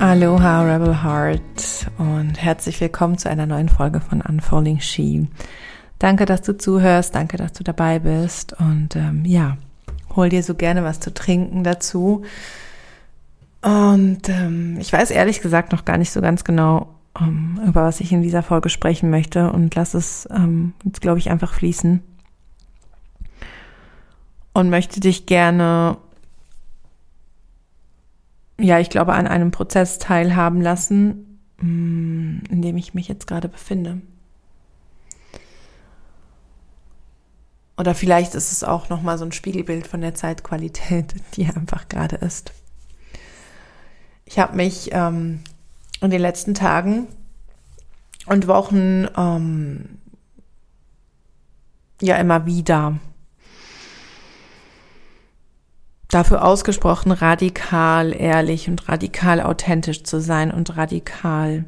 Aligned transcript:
Aloha 0.00 0.62
Rebel 0.62 1.02
Heart 1.02 1.90
und 1.98 2.40
herzlich 2.40 2.80
willkommen 2.80 3.18
zu 3.18 3.28
einer 3.28 3.46
neuen 3.46 3.68
Folge 3.68 4.00
von 4.00 4.20
Unfolding 4.20 4.78
She. 4.78 5.26
Danke, 5.98 6.24
dass 6.24 6.42
du 6.42 6.56
zuhörst, 6.56 7.16
danke, 7.16 7.36
dass 7.36 7.52
du 7.52 7.64
dabei 7.64 7.98
bist 7.98 8.52
und 8.60 8.94
ähm, 8.94 9.24
ja, 9.24 9.56
hol 10.14 10.28
dir 10.28 10.44
so 10.44 10.54
gerne 10.54 10.84
was 10.84 11.00
zu 11.00 11.12
trinken 11.12 11.64
dazu. 11.64 12.22
Und 13.60 14.28
ähm, 14.28 14.78
ich 14.78 14.92
weiß 14.92 15.10
ehrlich 15.10 15.40
gesagt 15.40 15.72
noch 15.72 15.84
gar 15.84 15.98
nicht 15.98 16.12
so 16.12 16.20
ganz 16.20 16.44
genau, 16.44 16.94
ähm, 17.20 17.60
über 17.66 17.82
was 17.82 18.00
ich 18.00 18.12
in 18.12 18.22
dieser 18.22 18.44
Folge 18.44 18.68
sprechen 18.68 19.10
möchte 19.10 19.50
und 19.50 19.74
lass 19.74 19.94
es 19.94 20.28
ähm, 20.30 20.74
jetzt, 20.84 21.00
glaube 21.00 21.18
ich, 21.18 21.28
einfach 21.28 21.52
fließen. 21.52 22.04
Und 24.52 24.70
möchte 24.70 25.00
dich 25.00 25.26
gerne 25.26 25.96
ja, 28.60 28.80
ich 28.80 28.90
glaube, 28.90 29.14
an 29.14 29.26
einem 29.26 29.50
Prozess 29.50 29.98
teilhaben 29.98 30.60
lassen, 30.60 31.40
mm, 31.60 32.40
in 32.50 32.62
dem 32.62 32.76
ich 32.76 32.94
mich 32.94 33.08
jetzt 33.08 33.26
gerade 33.26 33.48
befinde. 33.48 34.00
Oder 37.76 37.94
vielleicht 37.94 38.34
ist 38.34 38.50
es 38.50 38.64
auch 38.64 38.88
noch 38.88 39.02
mal 39.02 39.16
so 39.18 39.24
ein 39.24 39.30
Spiegelbild 39.32 39.86
von 39.86 40.00
der 40.00 40.14
Zeitqualität, 40.14 41.14
die 41.34 41.46
einfach 41.46 41.88
gerade 41.88 42.16
ist. 42.16 42.52
Ich 44.24 44.38
habe 44.38 44.56
mich 44.56 44.90
ähm, 44.92 45.40
in 46.00 46.10
den 46.10 46.20
letzten 46.20 46.54
Tagen 46.54 47.06
und 48.26 48.46
Wochen 48.46 49.06
ähm, 49.16 49.98
ja 52.02 52.16
immer 52.16 52.44
wieder 52.44 52.98
dafür 56.08 56.44
ausgesprochen, 56.44 57.12
radikal 57.12 58.14
ehrlich 58.14 58.68
und 58.68 58.88
radikal 58.88 59.40
authentisch 59.40 60.02
zu 60.02 60.20
sein 60.20 60.50
und 60.50 60.76
radikal 60.76 61.64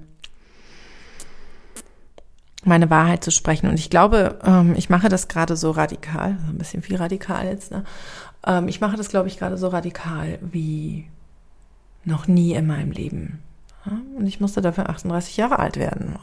meine 2.65 2.91
Wahrheit 2.91 3.25
zu 3.25 3.31
sprechen. 3.31 3.69
Und 3.69 3.79
ich 3.79 3.91
glaube, 3.91 4.39
ähm, 4.45 4.75
ich 4.77 4.91
mache 4.91 5.09
das 5.09 5.29
gerade 5.29 5.57
so 5.57 5.71
radikal, 5.71 6.39
ein 6.49 6.59
bisschen 6.59 6.83
viel 6.83 6.97
radikal 6.97 7.47
jetzt, 7.47 7.71
ne? 7.71 7.85
Ähm, 8.47 8.69
ich 8.69 8.81
mache 8.81 8.97
das, 8.97 9.09
glaube 9.09 9.29
ich, 9.29 9.39
gerade 9.39 9.57
so 9.57 9.69
radikal 9.69 10.39
wie 10.43 11.07
noch 12.05 12.27
nie 12.27 12.55
in 12.55 12.67
meinem 12.67 12.91
Leben. 12.91 13.43
Und 14.17 14.27
ich 14.27 14.41
musste 14.41 14.61
dafür 14.61 14.91
38 14.91 15.37
Jahre 15.37 15.59
alt 15.59 15.77
werden. 15.77 16.17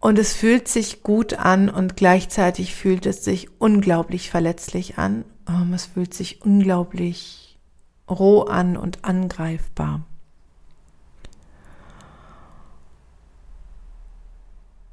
Und 0.00 0.18
es 0.18 0.32
fühlt 0.32 0.66
sich 0.66 1.02
gut 1.02 1.34
an 1.34 1.68
und 1.68 1.94
gleichzeitig 1.94 2.74
fühlt 2.74 3.04
es 3.04 3.22
sich 3.22 3.60
unglaublich 3.60 4.30
verletzlich 4.30 4.96
an. 4.96 5.26
Ähm, 5.46 5.74
es 5.74 5.86
fühlt 5.86 6.14
sich 6.14 6.40
unglaublich 6.42 7.58
roh 8.08 8.42
an 8.42 8.78
und 8.78 9.04
angreifbar. 9.04 10.02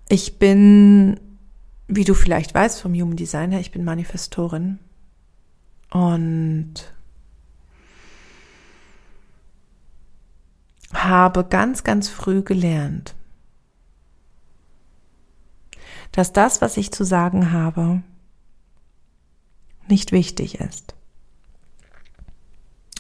Ich 0.09 0.39
bin, 0.39 1.19
wie 1.88 2.03
du 2.03 2.14
vielleicht 2.14 2.53
weißt 2.53 2.81
vom 2.81 2.94
Human 2.94 3.17
Design 3.17 3.52
her, 3.52 3.59
ich 3.61 3.71
bin 3.71 3.83
Manifestorin 3.83 4.80
und 5.89 6.73
habe 10.94 11.45
ganz, 11.45 11.83
ganz 11.83 12.09
früh 12.09 12.42
gelernt, 12.42 13.16
dass 16.17 16.33
das, 16.33 16.61
was 16.61 16.77
ich 16.77 16.91
zu 16.91 17.03
sagen 17.03 17.51
habe, 17.51 18.01
nicht 19.87 20.11
wichtig 20.11 20.59
ist. 20.59 20.95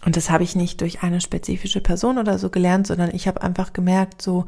Und 0.05 0.15
das 0.15 0.29
habe 0.29 0.43
ich 0.43 0.55
nicht 0.55 0.81
durch 0.81 1.01
eine 1.01 1.19
spezifische 1.19 1.81
Person 1.81 2.19
oder 2.19 2.37
so 2.37 2.51
gelernt, 2.51 2.85
sondern 2.85 3.09
ich 3.15 3.27
habe 3.27 3.41
einfach 3.41 3.73
gemerkt, 3.73 4.21
so, 4.21 4.45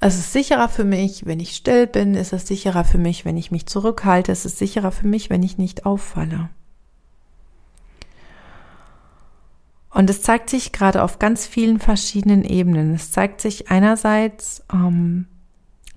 es 0.00 0.18
ist 0.18 0.32
sicherer 0.32 0.70
für 0.70 0.84
mich, 0.84 1.26
wenn 1.26 1.40
ich 1.40 1.54
still 1.54 1.86
bin, 1.86 2.14
es 2.14 2.32
ist 2.32 2.46
sicherer 2.46 2.84
für 2.84 2.96
mich, 2.96 3.26
wenn 3.26 3.36
ich 3.36 3.50
mich 3.50 3.66
zurückhalte, 3.66 4.32
es 4.32 4.46
ist 4.46 4.56
sicherer 4.56 4.90
für 4.90 5.06
mich, 5.06 5.28
wenn 5.28 5.42
ich 5.42 5.58
nicht 5.58 5.84
auffalle. 5.84 6.48
Und 9.90 10.08
es 10.08 10.22
zeigt 10.22 10.48
sich 10.48 10.72
gerade 10.72 11.02
auf 11.02 11.18
ganz 11.18 11.46
vielen 11.46 11.78
verschiedenen 11.78 12.44
Ebenen. 12.44 12.94
Es 12.94 13.12
zeigt 13.12 13.42
sich 13.42 13.70
einerseits, 13.70 14.64
ähm, 14.72 15.26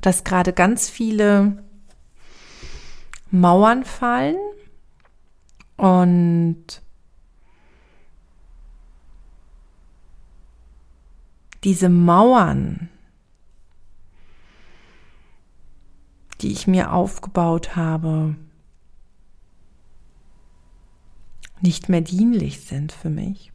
dass 0.01 0.25
gerade 0.25 0.51
ganz 0.51 0.89
viele 0.89 1.63
Mauern 3.31 3.83
fallen 3.83 4.37
und 5.75 6.81
diese 11.63 11.89
Mauern, 11.89 12.89
die 16.41 16.51
ich 16.51 16.67
mir 16.67 16.93
aufgebaut 16.93 17.75
habe, 17.75 18.35
nicht 21.61 21.89
mehr 21.89 22.01
dienlich 22.01 22.61
sind 22.61 22.91
für 22.91 23.09
mich. 23.09 23.51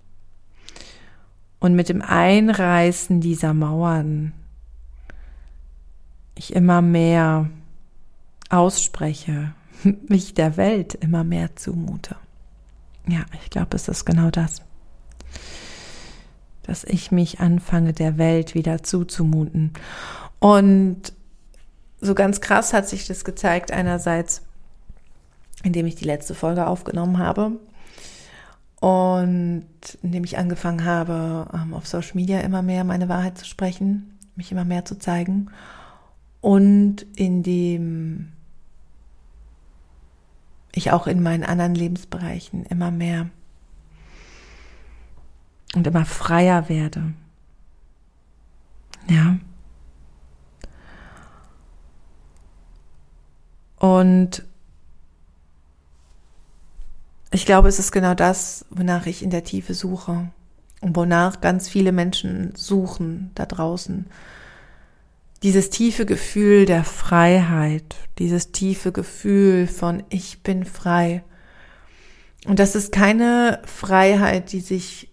Und 1.60 1.74
mit 1.74 1.88
dem 1.88 2.02
Einreißen 2.02 3.20
dieser 3.20 3.54
Mauern 3.54 4.32
ich 6.34 6.54
immer 6.54 6.82
mehr 6.82 7.48
ausspreche, 8.48 9.54
mich 10.08 10.34
der 10.34 10.56
Welt 10.56 10.94
immer 10.94 11.24
mehr 11.24 11.56
zumute. 11.56 12.16
Ja, 13.06 13.24
ich 13.42 13.50
glaube, 13.50 13.76
es 13.76 13.88
ist 13.88 14.04
genau 14.04 14.30
das. 14.30 14.62
Dass 16.62 16.84
ich 16.84 17.10
mich 17.10 17.40
anfange, 17.40 17.92
der 17.92 18.18
Welt 18.18 18.54
wieder 18.54 18.82
zuzumuten. 18.82 19.72
Und 20.38 21.12
so 22.00 22.14
ganz 22.14 22.40
krass 22.40 22.72
hat 22.72 22.88
sich 22.88 23.06
das 23.06 23.24
gezeigt, 23.24 23.72
einerseits, 23.72 24.42
indem 25.62 25.86
ich 25.86 25.94
die 25.94 26.04
letzte 26.04 26.34
Folge 26.34 26.66
aufgenommen 26.66 27.18
habe 27.18 27.52
und 28.80 29.66
indem 30.02 30.24
ich 30.24 30.38
angefangen 30.38 30.84
habe, 30.84 31.46
ähm, 31.54 31.74
auf 31.74 31.86
Social 31.86 32.14
Media 32.14 32.40
immer 32.40 32.62
mehr 32.62 32.82
meine 32.82 33.08
Wahrheit 33.08 33.38
zu 33.38 33.44
sprechen, 33.44 34.18
mich 34.34 34.50
immer 34.50 34.64
mehr 34.64 34.84
zu 34.84 34.98
zeigen 34.98 35.50
und 36.40 37.06
indem 37.14 38.32
ich 40.74 40.90
auch 40.90 41.06
in 41.06 41.22
meinen 41.22 41.44
anderen 41.44 41.74
Lebensbereichen 41.74 42.64
immer 42.66 42.90
mehr 42.90 43.28
und 45.74 45.86
immer 45.86 46.04
freier 46.04 46.68
werde. 46.68 47.12
Ja. 49.08 49.36
Und 53.78 54.44
ich 57.32 57.46
glaube, 57.46 57.68
es 57.68 57.78
ist 57.78 57.92
genau 57.92 58.14
das, 58.14 58.64
wonach 58.70 59.06
ich 59.06 59.22
in 59.22 59.30
der 59.30 59.44
Tiefe 59.44 59.74
suche 59.74 60.30
und 60.80 60.96
wonach 60.96 61.40
ganz 61.40 61.68
viele 61.68 61.92
Menschen 61.92 62.54
suchen 62.54 63.30
da 63.34 63.46
draußen 63.46 64.06
dieses 65.42 65.70
tiefe 65.70 66.06
Gefühl 66.06 66.66
der 66.66 66.84
Freiheit, 66.84 67.96
dieses 68.18 68.52
tiefe 68.52 68.92
Gefühl 68.92 69.66
von 69.66 70.02
ich 70.08 70.42
bin 70.42 70.64
frei. 70.64 71.24
Und 72.46 72.58
das 72.58 72.74
ist 72.74 72.92
keine 72.92 73.60
Freiheit, 73.64 74.52
die 74.52 74.60
sich 74.60 75.10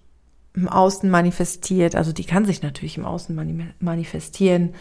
im 0.54 0.68
Außen 0.68 1.10
manifestiert. 1.10 1.96
Also 1.96 2.12
die 2.12 2.26
kann 2.26 2.46
sich 2.46 2.62
natürlich 2.62 2.98
im 2.98 3.06
Außen 3.06 3.74
manifestieren, 3.80 4.74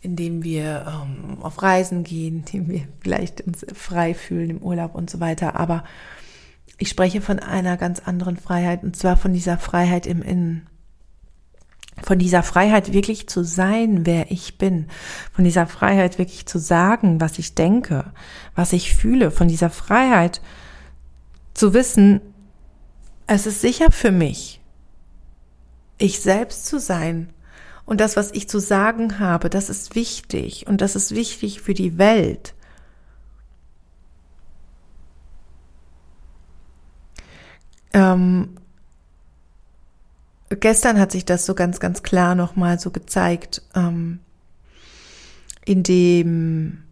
indem 0.00 0.44
wir 0.44 0.86
ähm, 0.86 1.42
auf 1.42 1.62
Reisen 1.62 2.04
gehen, 2.04 2.44
indem 2.46 2.68
wir 2.68 2.82
vielleicht 3.00 3.40
uns 3.42 3.66
frei 3.74 4.14
fühlen 4.14 4.50
im 4.50 4.62
Urlaub 4.62 4.94
und 4.94 5.10
so 5.10 5.20
weiter. 5.20 5.56
Aber 5.56 5.84
ich 6.78 6.88
spreche 6.88 7.20
von 7.20 7.40
einer 7.40 7.76
ganz 7.76 8.00
anderen 8.00 8.36
Freiheit 8.36 8.84
und 8.84 8.96
zwar 8.96 9.16
von 9.16 9.32
dieser 9.32 9.58
Freiheit 9.58 10.06
im 10.06 10.22
Innen 10.22 10.67
von 12.02 12.18
dieser 12.18 12.42
Freiheit 12.42 12.92
wirklich 12.92 13.28
zu 13.28 13.44
sein, 13.44 14.06
wer 14.06 14.30
ich 14.30 14.58
bin, 14.58 14.86
von 15.32 15.44
dieser 15.44 15.66
Freiheit 15.66 16.18
wirklich 16.18 16.46
zu 16.46 16.58
sagen, 16.58 17.20
was 17.20 17.38
ich 17.38 17.54
denke, 17.54 18.12
was 18.54 18.72
ich 18.72 18.94
fühle, 18.94 19.30
von 19.30 19.48
dieser 19.48 19.70
Freiheit 19.70 20.40
zu 21.54 21.74
wissen, 21.74 22.20
es 23.26 23.46
ist 23.46 23.60
sicher 23.60 23.90
für 23.90 24.10
mich, 24.10 24.60
ich 25.98 26.20
selbst 26.20 26.66
zu 26.66 26.78
sein. 26.78 27.30
Und 27.84 28.00
das, 28.00 28.16
was 28.16 28.32
ich 28.32 28.48
zu 28.48 28.58
sagen 28.58 29.18
habe, 29.18 29.48
das 29.48 29.70
ist 29.70 29.94
wichtig 29.94 30.66
und 30.66 30.80
das 30.82 30.94
ist 30.94 31.14
wichtig 31.14 31.62
für 31.62 31.74
die 31.74 31.96
Welt. 31.96 32.54
Ähm, 37.94 38.57
gestern 40.48 40.98
hat 40.98 41.12
sich 41.12 41.24
das 41.24 41.46
so 41.46 41.54
ganz, 41.54 41.80
ganz 41.80 42.02
klar 42.02 42.34
nochmal 42.34 42.78
so 42.78 42.90
gezeigt, 42.90 43.62
ähm, 43.74 44.20
in 45.64 45.82
dem, 45.82 46.82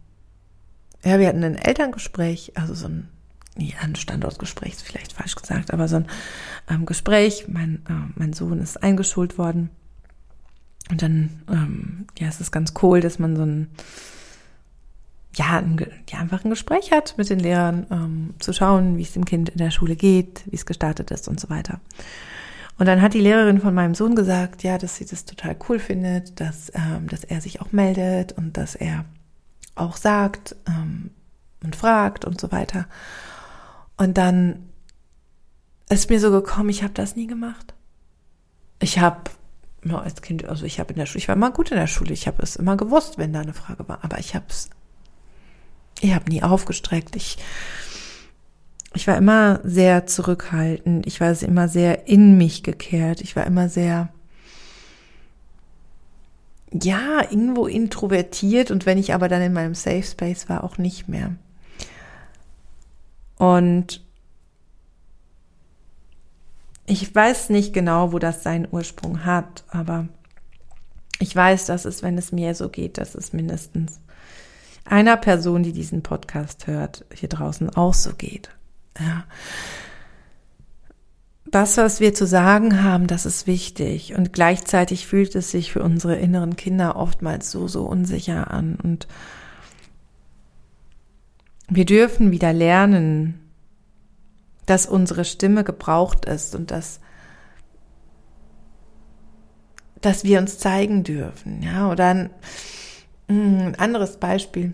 ja, 1.03 1.19
wir 1.19 1.27
hatten 1.27 1.43
ein 1.43 1.55
Elterngespräch, 1.55 2.53
also 2.55 2.73
so 2.73 2.87
ein 2.87 3.09
ja, 3.59 3.77
ein 3.81 3.95
Standortgespräch 3.95 4.73
ist 4.73 4.83
vielleicht 4.83 5.13
falsch 5.13 5.35
gesagt, 5.35 5.73
aber 5.73 5.87
so 5.87 5.97
ein 5.97 6.07
ähm, 6.69 6.85
Gespräch. 6.85 7.45
Mein, 7.47 7.81
äh, 7.89 8.13
mein 8.15 8.33
Sohn 8.33 8.59
ist 8.59 8.81
eingeschult 8.83 9.37
worden. 9.37 9.69
Und 10.89 11.01
dann, 11.01 11.41
ähm, 11.49 12.07
ja, 12.17 12.27
es 12.27 12.39
ist 12.39 12.51
ganz 12.51 12.73
cool, 12.81 13.01
dass 13.01 13.19
man 13.19 13.35
so 13.35 13.43
ein, 13.43 13.67
ja, 15.35 15.57
ein, 15.57 15.77
ja, 16.09 16.19
einfach 16.19 16.43
ein 16.43 16.49
Gespräch 16.49 16.91
hat 16.91 17.17
mit 17.17 17.29
den 17.29 17.39
Lehrern, 17.39 17.87
ähm, 17.91 18.33
zu 18.39 18.53
schauen, 18.53 18.97
wie 18.97 19.01
es 19.01 19.13
dem 19.13 19.25
Kind 19.25 19.49
in 19.49 19.57
der 19.57 19.71
Schule 19.71 19.95
geht, 19.95 20.43
wie 20.45 20.55
es 20.55 20.65
gestartet 20.65 21.11
ist 21.11 21.27
und 21.27 21.39
so 21.39 21.49
weiter. 21.49 21.79
Und 22.77 22.85
dann 22.85 23.01
hat 23.01 23.13
die 23.13 23.21
Lehrerin 23.21 23.59
von 23.59 23.73
meinem 23.73 23.95
Sohn 23.95 24.15
gesagt, 24.15 24.63
ja, 24.63 24.77
dass 24.77 24.97
sie 24.97 25.05
das 25.05 25.25
total 25.25 25.55
cool 25.67 25.79
findet, 25.79 26.39
dass, 26.39 26.71
ähm, 26.75 27.07
dass 27.07 27.23
er 27.23 27.41
sich 27.41 27.61
auch 27.61 27.71
meldet 27.71 28.33
und 28.33 28.55
dass 28.57 28.75
er 28.75 29.05
auch 29.75 29.97
sagt 29.97 30.55
ähm, 30.67 31.11
und 31.63 31.75
fragt 31.75 32.25
und 32.25 32.39
so 32.39 32.51
weiter. 32.51 32.85
Und 33.97 34.17
dann 34.17 34.69
ist 35.89 36.09
mir 36.09 36.19
so 36.19 36.31
gekommen, 36.31 36.69
ich 36.69 36.83
habe 36.83 36.93
das 36.93 37.15
nie 37.15 37.27
gemacht. 37.27 37.73
Ich 38.79 38.99
habe 38.99 39.31
ja, 39.85 39.99
als 39.99 40.21
Kind, 40.21 40.45
also 40.45 40.65
ich 40.65 40.79
habe 40.79 40.93
in 40.93 40.99
der 40.99 41.05
Schule, 41.05 41.19
ich 41.19 41.27
war 41.27 41.35
immer 41.35 41.51
gut 41.51 41.71
in 41.71 41.77
der 41.77 41.87
Schule, 41.87 42.13
ich 42.13 42.27
habe 42.27 42.41
es 42.43 42.55
immer 42.55 42.77
gewusst, 42.77 43.17
wenn 43.17 43.33
da 43.33 43.41
eine 43.41 43.53
Frage 43.53 43.87
war, 43.87 44.03
aber 44.03 44.19
ich 44.19 44.35
habe 44.35 44.45
es, 44.49 44.69
ich 46.01 46.13
habe 46.13 46.29
nie 46.29 46.43
aufgestreckt. 46.43 47.15
Ich, 47.15 47.37
ich 48.97 49.07
war 49.07 49.15
immer 49.15 49.59
sehr 49.63 50.07
zurückhaltend, 50.07 51.05
ich 51.05 51.21
war 51.21 51.39
immer 51.43 51.67
sehr 51.67 52.07
in 52.07 52.35
mich 52.35 52.63
gekehrt, 52.63 53.21
ich 53.21 53.35
war 53.35 53.45
immer 53.45 53.69
sehr, 53.69 54.09
ja, 56.73 57.21
irgendwo 57.29 57.67
introvertiert 57.67 58.71
und 58.71 58.87
wenn 58.87 58.97
ich 58.97 59.13
aber 59.13 59.27
dann 59.27 59.43
in 59.43 59.53
meinem 59.53 59.75
Safe 59.75 60.01
Space 60.01 60.49
war, 60.49 60.63
auch 60.63 60.79
nicht 60.79 61.07
mehr. 61.07 61.35
Und 63.37 64.03
ich 66.87 67.13
weiß 67.13 67.51
nicht 67.51 67.73
genau, 67.73 68.13
wo 68.13 68.17
das 68.17 68.41
seinen 68.41 68.67
Ursprung 68.71 69.25
hat, 69.25 69.63
aber 69.67 70.07
ich 71.19 71.35
weiß, 71.35 71.67
dass 71.67 71.85
es, 71.85 72.01
wenn 72.01 72.17
es 72.17 72.31
mir 72.31 72.55
so 72.55 72.69
geht, 72.69 72.97
dass 72.97 73.13
es 73.13 73.31
mindestens 73.31 73.99
einer 74.85 75.17
Person, 75.17 75.61
die 75.61 75.73
diesen 75.73 76.01
Podcast 76.01 76.65
hört, 76.65 77.05
hier 77.13 77.29
draußen 77.29 77.69
auch 77.75 77.93
so 77.93 78.13
geht. 78.13 78.56
Ja. 78.99 79.25
Das, 81.49 81.77
was 81.77 81.99
wir 82.01 82.13
zu 82.13 82.27
sagen 82.27 82.83
haben, 82.83 83.07
das 83.07 83.25
ist 83.25 83.47
wichtig. 83.47 84.15
Und 84.15 84.33
gleichzeitig 84.33 85.07
fühlt 85.07 85.33
es 85.35 85.51
sich 85.51 85.71
für 85.71 85.81
unsere 85.81 86.15
inneren 86.15 86.57
Kinder 86.57 86.97
oftmals 86.97 87.51
so, 87.51 87.67
so 87.67 87.85
unsicher 87.85 88.51
an. 88.51 88.75
Und 88.75 89.07
wir 91.69 91.85
dürfen 91.85 92.31
wieder 92.31 92.51
lernen, 92.51 93.39
dass 94.65 94.85
unsere 94.85 95.23
Stimme 95.23 95.63
gebraucht 95.63 96.25
ist 96.25 96.53
und 96.53 96.71
dass, 96.71 96.99
dass 100.01 100.25
wir 100.25 100.39
uns 100.39 100.59
zeigen 100.59 101.03
dürfen. 101.03 101.63
Ja, 101.63 101.89
oder 101.89 102.07
ein, 102.07 102.29
ein 103.29 103.75
anderes 103.75 104.17
Beispiel. 104.17 104.73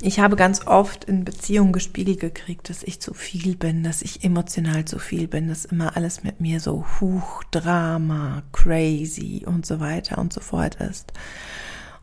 Ich 0.00 0.18
habe 0.18 0.36
ganz 0.36 0.66
oft 0.66 1.04
in 1.04 1.24
Beziehungen 1.24 1.72
gespiegelt 1.72 2.20
gekriegt, 2.20 2.68
dass 2.68 2.82
ich 2.82 3.00
zu 3.00 3.14
viel 3.14 3.56
bin, 3.56 3.84
dass 3.84 4.02
ich 4.02 4.24
emotional 4.24 4.84
zu 4.84 4.98
viel 4.98 5.28
bin, 5.28 5.48
dass 5.48 5.64
immer 5.64 5.96
alles 5.96 6.24
mit 6.24 6.40
mir 6.40 6.60
so 6.60 6.84
huch, 7.00 7.44
Drama, 7.50 8.42
crazy 8.52 9.44
und 9.46 9.64
so 9.64 9.80
weiter 9.80 10.18
und 10.18 10.32
so 10.32 10.40
fort 10.40 10.76
ist. 10.76 11.12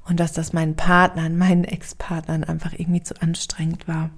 Und 0.05 0.19
dass 0.19 0.31
das 0.31 0.53
meinen 0.53 0.75
Partnern, 0.75 1.37
meinen 1.39 1.65
Ex-Partnern 1.65 2.43
einfach 2.43 2.73
irgendwie 2.73 3.03
zu 3.03 3.21
anstrengend 3.21 3.87
war. 3.87 4.09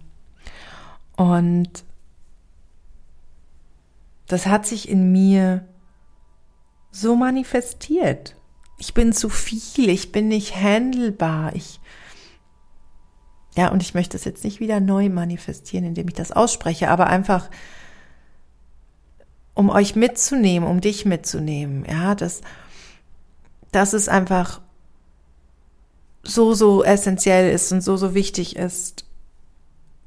Und 1.15 1.83
das 4.27 4.45
hat 4.45 4.65
sich 4.65 4.87
in 4.87 5.11
mir 5.11 5.67
so 6.91 7.15
manifestiert. 7.15 8.35
Ich 8.77 8.93
bin 8.93 9.13
zu 9.13 9.29
viel, 9.29 9.89
ich 9.89 10.11
bin 10.11 10.27
nicht 10.27 10.55
handelbar, 10.55 11.55
ich 11.55 11.79
ja, 13.55 13.69
und 13.69 13.81
ich 13.83 13.93
möchte 13.93 14.17
es 14.17 14.23
jetzt 14.23 14.43
nicht 14.43 14.59
wieder 14.59 14.79
neu 14.79 15.09
manifestieren, 15.09 15.85
indem 15.85 16.07
ich 16.07 16.15
das 16.15 16.31
ausspreche, 16.31 16.89
aber 16.89 17.07
einfach 17.07 17.49
um 19.53 19.69
euch 19.69 19.95
mitzunehmen, 19.95 20.67
um 20.67 20.81
dich 20.81 21.05
mitzunehmen, 21.05 21.85
ja, 21.87 22.15
dass 22.15 22.41
dass 23.71 23.93
es 23.93 24.07
einfach 24.07 24.61
so 26.23 26.53
so 26.53 26.83
essentiell 26.83 27.51
ist 27.51 27.71
und 27.71 27.81
so 27.81 27.97
so 27.97 28.15
wichtig 28.15 28.55
ist, 28.55 29.05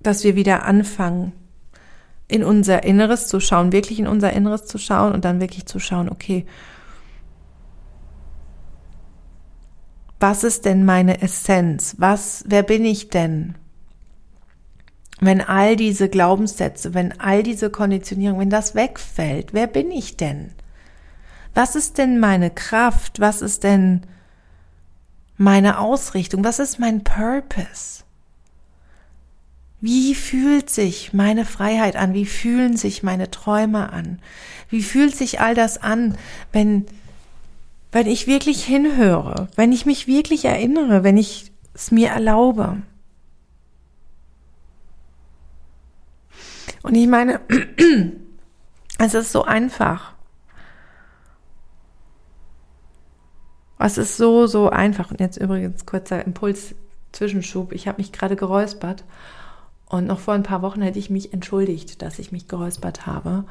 dass 0.00 0.24
wir 0.24 0.34
wieder 0.34 0.64
anfangen 0.64 1.32
in 2.28 2.42
unser 2.42 2.82
Inneres 2.82 3.28
zu 3.28 3.38
schauen, 3.38 3.70
wirklich 3.70 4.00
in 4.00 4.08
unser 4.08 4.32
Inneres 4.32 4.66
zu 4.66 4.78
schauen 4.78 5.12
und 5.12 5.24
dann 5.24 5.40
wirklich 5.40 5.66
zu 5.66 5.78
schauen, 5.78 6.08
okay, 6.08 6.44
was 10.18 10.44
ist 10.44 10.64
denn 10.64 10.84
meine 10.84 11.20
Essenz? 11.22 11.96
Was, 11.98 12.44
wer 12.46 12.62
bin 12.62 12.84
ich 12.84 13.10
denn? 13.10 13.54
Wenn 15.20 15.40
all 15.40 15.76
diese 15.76 16.08
Glaubenssätze, 16.08 16.94
wenn 16.94 17.20
all 17.20 17.42
diese 17.42 17.70
Konditionierung, 17.70 18.38
wenn 18.38 18.50
das 18.50 18.74
wegfällt, 18.74 19.54
wer 19.54 19.66
bin 19.66 19.90
ich 19.90 20.16
denn? 20.16 20.50
Was 21.54 21.74
ist 21.74 21.98
denn 21.98 22.20
meine 22.20 22.50
Kraft? 22.50 23.20
Was 23.20 23.40
ist 23.40 23.64
denn 23.64 24.02
meine 25.38 25.78
Ausrichtung? 25.78 26.44
Was 26.44 26.58
ist 26.58 26.78
mein 26.78 27.02
Purpose? 27.02 28.04
Wie 29.80 30.14
fühlt 30.14 30.70
sich 30.70 31.12
meine 31.12 31.44
Freiheit 31.44 31.96
an? 31.96 32.14
Wie 32.14 32.26
fühlen 32.26 32.76
sich 32.76 33.02
meine 33.02 33.30
Träume 33.30 33.92
an? 33.92 34.18
Wie 34.68 34.82
fühlt 34.82 35.14
sich 35.14 35.40
all 35.40 35.54
das 35.54 35.78
an, 35.78 36.16
wenn, 36.52 36.86
wenn 37.96 38.08
ich 38.08 38.26
wirklich 38.26 38.62
hinhöre, 38.62 39.48
wenn 39.56 39.72
ich 39.72 39.86
mich 39.86 40.06
wirklich 40.06 40.44
erinnere, 40.44 41.02
wenn 41.02 41.16
ich 41.16 41.50
es 41.72 41.90
mir 41.90 42.10
erlaube? 42.10 42.82
Und 46.82 46.94
ich 46.94 47.06
meine, 47.06 47.40
es 48.98 49.14
ist 49.14 49.32
so 49.32 49.44
einfach. 49.44 50.12
Es 53.78 53.96
ist 53.96 54.18
so, 54.18 54.46
so 54.46 54.68
einfach. 54.68 55.10
Und 55.10 55.20
jetzt 55.20 55.38
übrigens 55.38 55.86
kurzer 55.86 56.22
Impuls, 56.22 56.74
Zwischenschub. 57.12 57.72
Ich 57.72 57.88
habe 57.88 57.96
mich 57.96 58.12
gerade 58.12 58.36
geräuspert 58.36 59.04
und 59.86 60.06
noch 60.06 60.20
vor 60.20 60.34
ein 60.34 60.42
paar 60.42 60.60
Wochen 60.60 60.82
hätte 60.82 60.98
ich 60.98 61.08
mich 61.08 61.32
entschuldigt, 61.32 62.02
dass 62.02 62.18
ich 62.18 62.30
mich 62.30 62.46
geräuspert 62.46 63.06
habe. 63.06 63.46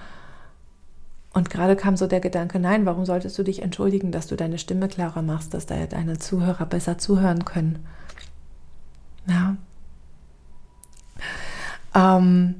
Und 1.35 1.49
gerade 1.49 1.75
kam 1.75 1.97
so 1.97 2.07
der 2.07 2.21
Gedanke, 2.21 2.59
nein, 2.61 2.85
warum 2.85 3.05
solltest 3.05 3.37
du 3.37 3.43
dich 3.43 3.61
entschuldigen, 3.61 4.13
dass 4.13 4.27
du 4.27 4.37
deine 4.37 4.57
Stimme 4.57 4.87
klarer 4.87 5.21
machst, 5.21 5.53
dass 5.53 5.65
deine 5.65 6.17
Zuhörer 6.17 6.65
besser 6.65 6.97
zuhören 6.97 7.43
können? 7.43 7.85
Ja. 9.27 9.57
Ähm, 11.93 12.55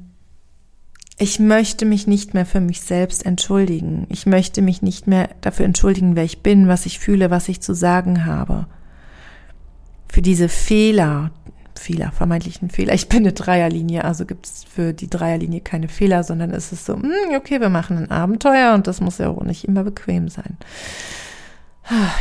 ich 1.16 1.38
möchte 1.38 1.86
mich 1.86 2.06
nicht 2.06 2.34
mehr 2.34 2.44
für 2.44 2.60
mich 2.60 2.82
selbst 2.82 3.24
entschuldigen. 3.24 4.06
Ich 4.10 4.26
möchte 4.26 4.60
mich 4.60 4.82
nicht 4.82 5.06
mehr 5.06 5.30
dafür 5.40 5.64
entschuldigen, 5.64 6.14
wer 6.14 6.24
ich 6.24 6.42
bin, 6.42 6.68
was 6.68 6.84
ich 6.84 6.98
fühle, 6.98 7.30
was 7.30 7.48
ich 7.48 7.62
zu 7.62 7.74
sagen 7.74 8.26
habe. 8.26 8.66
Für 10.06 10.20
diese 10.20 10.50
Fehler, 10.50 11.30
Fehler, 11.78 12.12
vermeintlichen 12.12 12.70
Fehler. 12.70 12.94
Ich 12.94 13.08
bin 13.08 13.20
eine 13.20 13.32
Dreierlinie, 13.32 14.04
also 14.04 14.26
gibt 14.26 14.46
es 14.46 14.64
für 14.64 14.92
die 14.92 15.08
Dreierlinie 15.08 15.60
keine 15.60 15.88
Fehler, 15.88 16.24
sondern 16.24 16.50
es 16.52 16.72
ist 16.72 16.84
so, 16.84 16.94
hm, 16.94 17.12
okay, 17.36 17.60
wir 17.60 17.68
machen 17.68 17.96
ein 17.98 18.10
Abenteuer 18.10 18.74
und 18.74 18.86
das 18.86 19.00
muss 19.00 19.18
ja 19.18 19.28
auch 19.28 19.42
nicht 19.42 19.64
immer 19.64 19.84
bequem 19.84 20.28
sein. 20.28 20.56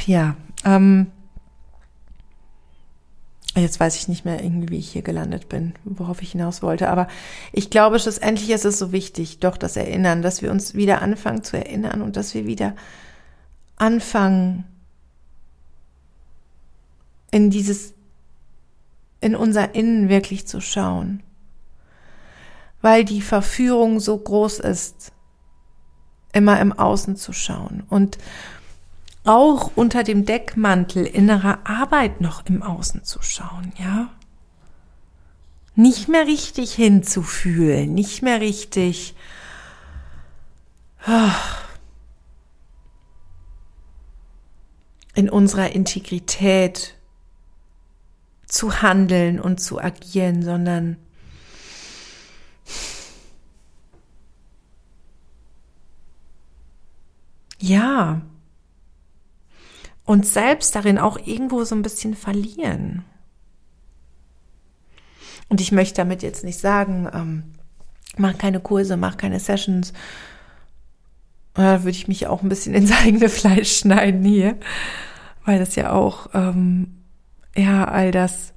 Ja, 0.05 0.35
ähm, 0.63 1.07
jetzt 3.55 3.79
weiß 3.79 3.95
ich 3.95 4.07
nicht 4.07 4.25
mehr 4.25 4.43
irgendwie, 4.43 4.69
wie 4.69 4.77
ich 4.77 4.91
hier 4.91 5.01
gelandet 5.01 5.50
bin, 5.50 5.74
worauf 5.83 6.21
ich 6.21 6.33
hinaus 6.33 6.62
wollte, 6.62 6.89
aber 6.89 7.07
ich 7.51 7.69
glaube, 7.69 8.00
schlussendlich 8.00 8.51
ist 8.51 8.65
es 8.65 8.77
so 8.77 8.91
wichtig, 8.91 9.39
doch 9.39 9.57
das 9.57 9.75
Erinnern, 9.75 10.21
dass 10.21 10.41
wir 10.41 10.51
uns 10.51 10.75
wieder 10.75 11.01
anfangen 11.01 11.43
zu 11.43 11.57
erinnern 11.57 12.01
und 12.01 12.15
dass 12.15 12.33
wir 12.35 12.45
wieder 12.45 12.75
anfangen, 13.77 14.65
in 17.31 17.50
dieses 17.50 17.94
in 19.25 19.36
unser 19.36 19.74
Innen 19.74 20.08
wirklich 20.08 20.46
zu 20.46 20.62
schauen, 20.62 21.24
weil 22.84 23.03
die 23.03 23.24
Verführung 23.24 24.00
so 24.00 24.15
groß 24.15 24.60
ist, 24.60 25.13
immer 26.32 26.60
im 26.60 26.72
Außen 26.72 27.15
zu 27.15 27.34
schauen 27.34 27.84
und 27.89 28.20
auch 29.24 29.72
unter 29.74 30.03
dem 30.03 30.25
Deckmantel 30.25 31.08
innerer 31.08 31.58
Arbeit 31.63 32.22
noch 32.22 32.46
im 32.46 32.62
Außen 32.62 33.03
zu 33.03 33.24
schauen, 33.24 33.74
ja? 33.79 34.13
Nicht 35.74 36.08
mehr 36.08 36.27
richtig 36.27 36.74
hinzufühlen, 36.74 37.96
nicht 37.96 38.22
mehr 38.22 38.41
richtig 38.41 39.15
ah, 41.03 41.34
in 45.15 45.32
unserer 45.32 45.72
Integrität 45.72 46.94
zu 48.55 48.81
handeln 48.81 49.39
und 49.41 49.59
zu 49.59 49.81
agieren, 49.81 50.41
sondern 50.41 50.95
ja, 57.59 58.21
uns 60.05 60.33
selbst 60.33 60.74
darin 60.74 60.97
auch 60.97 61.17
irgendwo 61.17 61.65
so 61.65 61.75
ein 61.75 61.81
bisschen 61.81 62.15
verlieren. 62.15 63.03
Und 65.50 65.59
ich 65.59 65.74
möchte 65.74 65.97
damit 65.97 66.24
jetzt 66.24 66.45
nicht 66.45 66.59
sagen, 66.59 67.09
ähm, 67.13 67.43
mach 68.15 68.38
keine 68.38 68.62
Kurse, 68.62 68.95
mach 68.95 69.17
keine 69.17 69.41
Sessions. 69.41 69.91
Da 71.55 71.83
würde 71.83 71.97
ich 71.97 72.07
mich 72.07 72.27
auch 72.27 72.41
ein 72.41 72.50
bisschen 72.50 72.74
ins 72.74 72.91
eigene 73.03 73.27
Fleisch 73.27 73.79
schneiden 73.79 74.24
hier, 74.24 74.57
weil 75.43 75.59
das 75.59 75.75
ja 75.75 75.91
auch 75.91 76.29
ähm, 76.33 77.04
ja, 77.55 77.85
all 77.85 78.12
das, 78.12 78.53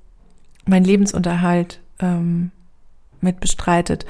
mein 0.66 0.84
Lebensunterhalt 0.84 1.80
ähm, 2.00 2.50
mit 3.20 3.40
bestreitet. 3.40 4.06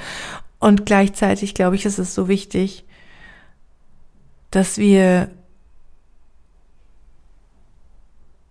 Und 0.58 0.86
gleichzeitig, 0.86 1.54
glaube 1.54 1.76
ich, 1.76 1.86
ist 1.86 1.98
es 1.98 2.14
so 2.14 2.28
wichtig, 2.28 2.84
dass 4.50 4.78
wir 4.78 5.30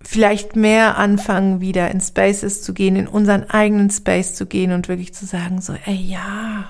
vielleicht 0.01 0.55
mehr 0.55 0.97
anfangen, 0.97 1.59
wieder 1.59 1.91
in 1.91 1.99
Spaces 1.99 2.61
zu 2.61 2.73
gehen, 2.73 2.95
in 2.95 3.07
unseren 3.07 3.49
eigenen 3.49 3.89
Space 3.89 4.35
zu 4.35 4.45
gehen 4.45 4.71
und 4.71 4.87
wirklich 4.87 5.13
zu 5.13 5.25
sagen, 5.25 5.59
so, 5.59 5.73
ey, 5.73 5.95
ja, 5.95 6.65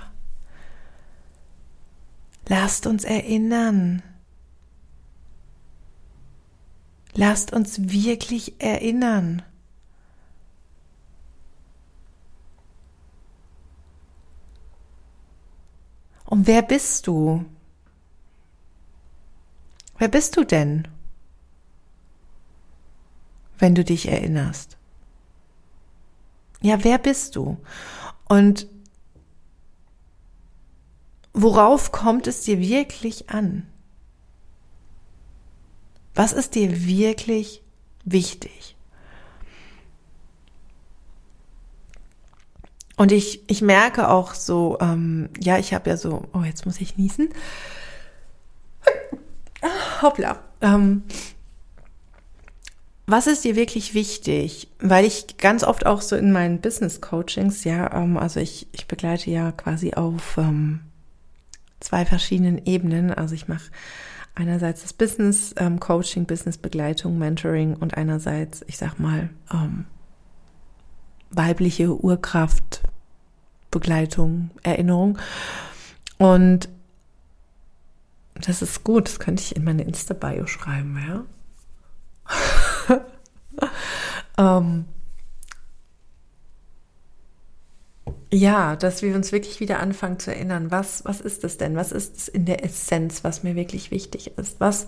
lasst 2.47 2.87
uns 2.87 3.03
erinnern. 3.03 4.01
Lasst 7.13 7.53
uns 7.53 7.91
wirklich 7.91 8.59
erinnern. 8.59 9.43
Und 16.37 16.47
wer 16.47 16.61
bist 16.61 17.07
du? 17.07 17.43
Wer 19.97 20.07
bist 20.07 20.37
du 20.37 20.45
denn? 20.45 20.87
wenn 23.59 23.75
du 23.75 23.83
dich 23.83 24.07
erinnerst. 24.07 24.77
Ja, 26.61 26.83
wer 26.83 26.97
bist 26.97 27.35
du? 27.35 27.57
Und 28.27 28.67
worauf 31.33 31.91
kommt 31.91 32.27
es 32.27 32.41
dir 32.41 32.59
wirklich 32.59 33.29
an? 33.29 33.67
Was 36.15 36.33
ist 36.33 36.55
dir 36.55 36.85
wirklich 36.85 37.63
wichtig? 38.05 38.75
Und 42.97 43.11
ich, 43.11 43.49
ich 43.49 43.61
merke 43.61 44.09
auch 44.09 44.33
so, 44.33 44.77
ähm, 44.81 45.29
ja, 45.39 45.59
ich 45.59 45.73
habe 45.73 45.89
ja 45.89 45.97
so, 45.97 46.23
oh, 46.33 46.41
jetzt 46.41 46.65
muss 46.65 46.81
ich 46.81 46.97
niesen. 46.97 47.29
Hoppla. 50.01 50.39
Ähm, 50.61 51.03
was 53.05 53.27
ist 53.27 53.45
dir 53.45 53.55
wirklich 53.55 53.93
wichtig? 53.93 54.67
Weil 54.79 55.05
ich 55.05 55.37
ganz 55.37 55.63
oft 55.63 55.85
auch 55.85 56.01
so 56.01 56.15
in 56.15 56.31
meinen 56.31 56.59
Business 56.59 56.99
Coachings, 56.99 57.63
ja, 57.63 57.93
ähm, 57.93 58.17
also 58.17 58.39
ich, 58.39 58.67
ich 58.71 58.87
begleite 58.87 59.29
ja 59.29 59.51
quasi 59.51 59.93
auf 59.93 60.37
ähm, 60.37 60.81
zwei 61.79 62.03
verschiedenen 62.05 62.65
Ebenen. 62.65 63.13
Also 63.13 63.35
ich 63.35 63.47
mache 63.47 63.71
einerseits 64.33 64.81
das 64.81 64.93
Business 64.93 65.53
ähm, 65.57 65.79
Coaching, 65.79 66.25
Business 66.25 66.57
Begleitung, 66.57 67.17
Mentoring 67.17 67.75
und 67.75 67.95
einerseits, 67.95 68.65
ich 68.67 68.77
sag 68.77 68.99
mal, 68.99 69.29
ähm, 69.53 69.85
weibliche 71.29 71.95
Urkraft, 71.95 72.81
Begleitung, 73.71 74.51
Erinnerung. 74.63 75.17
Und 76.17 76.69
das 78.35 78.61
ist 78.61 78.83
gut, 78.83 79.07
das 79.07 79.19
könnte 79.19 79.43
ich 79.43 79.55
in 79.55 79.63
meine 79.63 79.83
Insta-Bio 79.83 80.45
schreiben, 80.47 80.97
ja. 81.07 81.25
ähm, 84.61 84.85
ja, 88.31 88.75
dass 88.75 89.01
wir 89.01 89.15
uns 89.15 89.31
wirklich 89.31 89.59
wieder 89.59 89.79
anfangen 89.79 90.19
zu 90.19 90.33
erinnern, 90.33 90.69
was, 90.69 91.05
was 91.05 91.21
ist 91.21 91.43
es 91.43 91.57
denn? 91.57 91.75
Was 91.75 91.91
ist 91.91 92.17
es 92.17 92.27
in 92.27 92.45
der 92.45 92.63
Essenz, 92.63 93.23
was 93.23 93.43
mir 93.43 93.55
wirklich 93.55 93.89
wichtig 93.91 94.37
ist? 94.37 94.59
Was, 94.59 94.87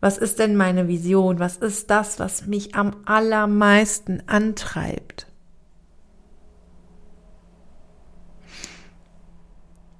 was 0.00 0.18
ist 0.18 0.38
denn 0.38 0.56
meine 0.56 0.86
Vision? 0.86 1.38
Was 1.40 1.56
ist 1.56 1.90
das, 1.90 2.18
was 2.18 2.46
mich 2.46 2.74
am 2.74 2.96
allermeisten 3.04 4.22
antreibt? 4.28 5.26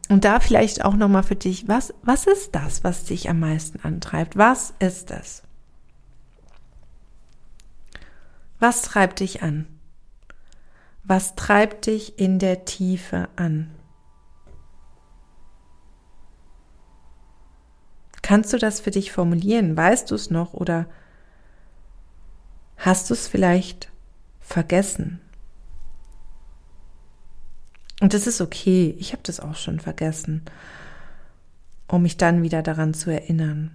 Und 0.09 0.25
da 0.25 0.41
vielleicht 0.41 0.85
auch 0.85 0.95
nochmal 0.95 1.23
für 1.23 1.37
dich, 1.37 1.69
was, 1.69 1.93
was 2.03 2.27
ist 2.27 2.55
das, 2.55 2.83
was 2.83 3.05
dich 3.05 3.29
am 3.29 3.41
meisten 3.41 3.81
antreibt? 3.81 4.37
Was 4.37 4.73
ist 4.79 5.11
es? 5.11 5.43
Was 8.59 8.83
treibt 8.83 9.21
dich 9.21 9.43
an? 9.43 9.67
Was 11.05 11.37
treibt 11.37 11.87
dich 11.87 12.19
in 12.19 12.39
der 12.39 12.65
Tiefe 12.65 13.29
an? 13.37 13.71
Kannst 18.29 18.53
du 18.53 18.59
das 18.59 18.81
für 18.81 18.91
dich 18.91 19.11
formulieren? 19.11 19.75
Weißt 19.75 20.11
du 20.11 20.15
es 20.15 20.29
noch 20.29 20.53
oder 20.53 20.85
hast 22.77 23.09
du 23.09 23.15
es 23.15 23.27
vielleicht 23.27 23.91
vergessen? 24.39 25.19
Und 28.03 28.13
das 28.13 28.27
ist 28.27 28.43
okay, 28.43 28.95
ich 28.99 29.13
habe 29.13 29.23
das 29.23 29.41
auch 29.41 29.57
schon 29.57 29.81
vergessen, 29.81 30.43
um 31.87 32.03
mich 32.03 32.19
dann 32.19 32.43
wieder 32.43 32.63
daran 32.63 32.93
zu 32.93 33.11
erinnern. 33.11 33.71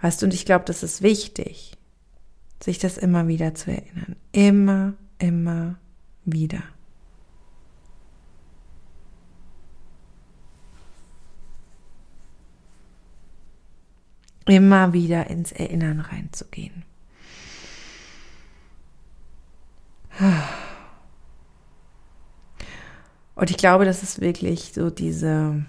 Weißt 0.00 0.20
du, 0.20 0.26
und 0.26 0.34
ich 0.34 0.44
glaube, 0.44 0.64
das 0.64 0.82
ist 0.82 1.00
wichtig 1.00 1.78
sich 2.60 2.80
das 2.80 2.98
immer 2.98 3.28
wieder 3.28 3.54
zu 3.54 3.70
erinnern. 3.70 4.16
Immer, 4.32 4.94
immer 5.18 5.76
wieder. 6.24 6.64
Immer 14.46 14.92
wieder 14.92 15.28
ins 15.28 15.52
Erinnern 15.52 16.00
reinzugehen. 16.00 16.84
Und 23.34 23.50
ich 23.50 23.56
glaube, 23.56 23.84
das 23.84 24.02
ist 24.02 24.20
wirklich 24.20 24.72
so 24.74 24.90
diese 24.90 25.64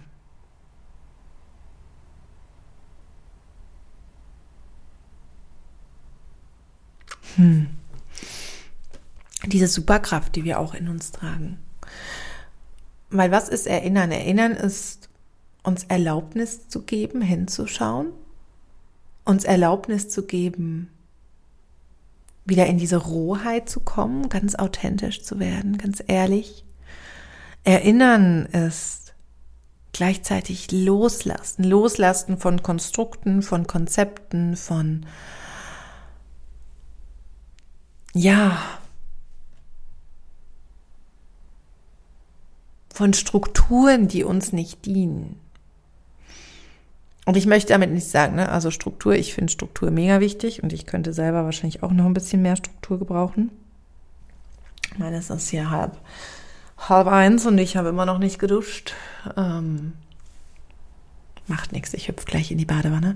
Hm. 7.36 7.68
Diese 9.46 9.68
Superkraft, 9.68 10.36
die 10.36 10.44
wir 10.44 10.60
auch 10.60 10.74
in 10.74 10.88
uns 10.88 11.12
tragen. 11.12 11.58
Weil 13.10 13.32
was 13.32 13.50
ist 13.50 13.68
Erinnern? 13.68 14.12
Erinnern 14.12 14.52
ist 14.52 15.10
uns 15.64 15.84
Erlaubnis 15.86 16.68
zu 16.68 16.84
geben, 16.84 17.22
hinzuschauen, 17.22 18.08
uns 19.26 19.44
Erlaubnis 19.44 20.10
zu 20.10 20.26
geben, 20.26 20.90
wieder 22.46 22.66
in 22.66 22.78
diese 22.78 22.98
Rohheit 22.98 23.70
zu 23.70 23.80
kommen, 23.80 24.30
ganz 24.30 24.56
authentisch 24.56 25.24
zu 25.24 25.40
werden, 25.40 25.78
ganz 25.78 26.04
ehrlich. 26.08 26.66
Erinnern 27.64 28.46
ist 28.48 29.14
gleichzeitig 29.94 30.72
loslassen, 30.72 31.64
loslassen 31.64 32.38
von 32.38 32.62
Konstrukten, 32.62 33.42
von 33.42 33.68
Konzepten, 33.68 34.58
von 34.58 35.06
ja, 38.16 38.58
von 42.94 43.14
Strukturen, 43.14 44.08
die 44.08 44.24
uns 44.24 44.54
nicht 44.54 44.86
dienen. 44.86 45.40
Und 47.26 47.38
ich 47.38 47.46
möchte 47.46 47.72
damit 47.72 47.92
nicht 47.92 48.08
sagen, 48.08 48.36
ne, 48.36 48.50
also 48.50 48.70
Struktur, 48.70 49.14
ich 49.14 49.34
finde 49.34 49.52
Struktur 49.52 49.92
mega 49.92 50.20
wichtig 50.20 50.62
und 50.62 50.74
ich 50.74 50.86
könnte 50.86 51.14
selber 51.14 51.46
wahrscheinlich 51.46 51.82
auch 51.84 51.92
noch 51.92 52.06
ein 52.06 52.14
bisschen 52.14 52.42
mehr 52.42 52.58
Struktur 52.58 53.00
gebrauchen. 53.00 53.50
Ich 54.92 55.00
meine, 55.00 55.18
es 55.18 55.30
ist 55.30 55.50
hier 55.50 55.70
halb, 55.70 55.98
halb 56.78 57.08
eins 57.08 57.46
und 57.46 57.58
ich 57.58 57.78
habe 57.78 57.90
immer 57.90 58.06
noch 58.06 58.20
nicht 58.20 58.40
geduscht. 58.40 58.94
Ähm, 59.38 59.94
macht 61.48 61.72
nichts, 61.72 61.94
ich 61.94 62.10
hüpfe 62.10 62.26
gleich 62.26 62.52
in 62.52 62.58
die 62.58 62.66
Badewanne. 62.66 63.16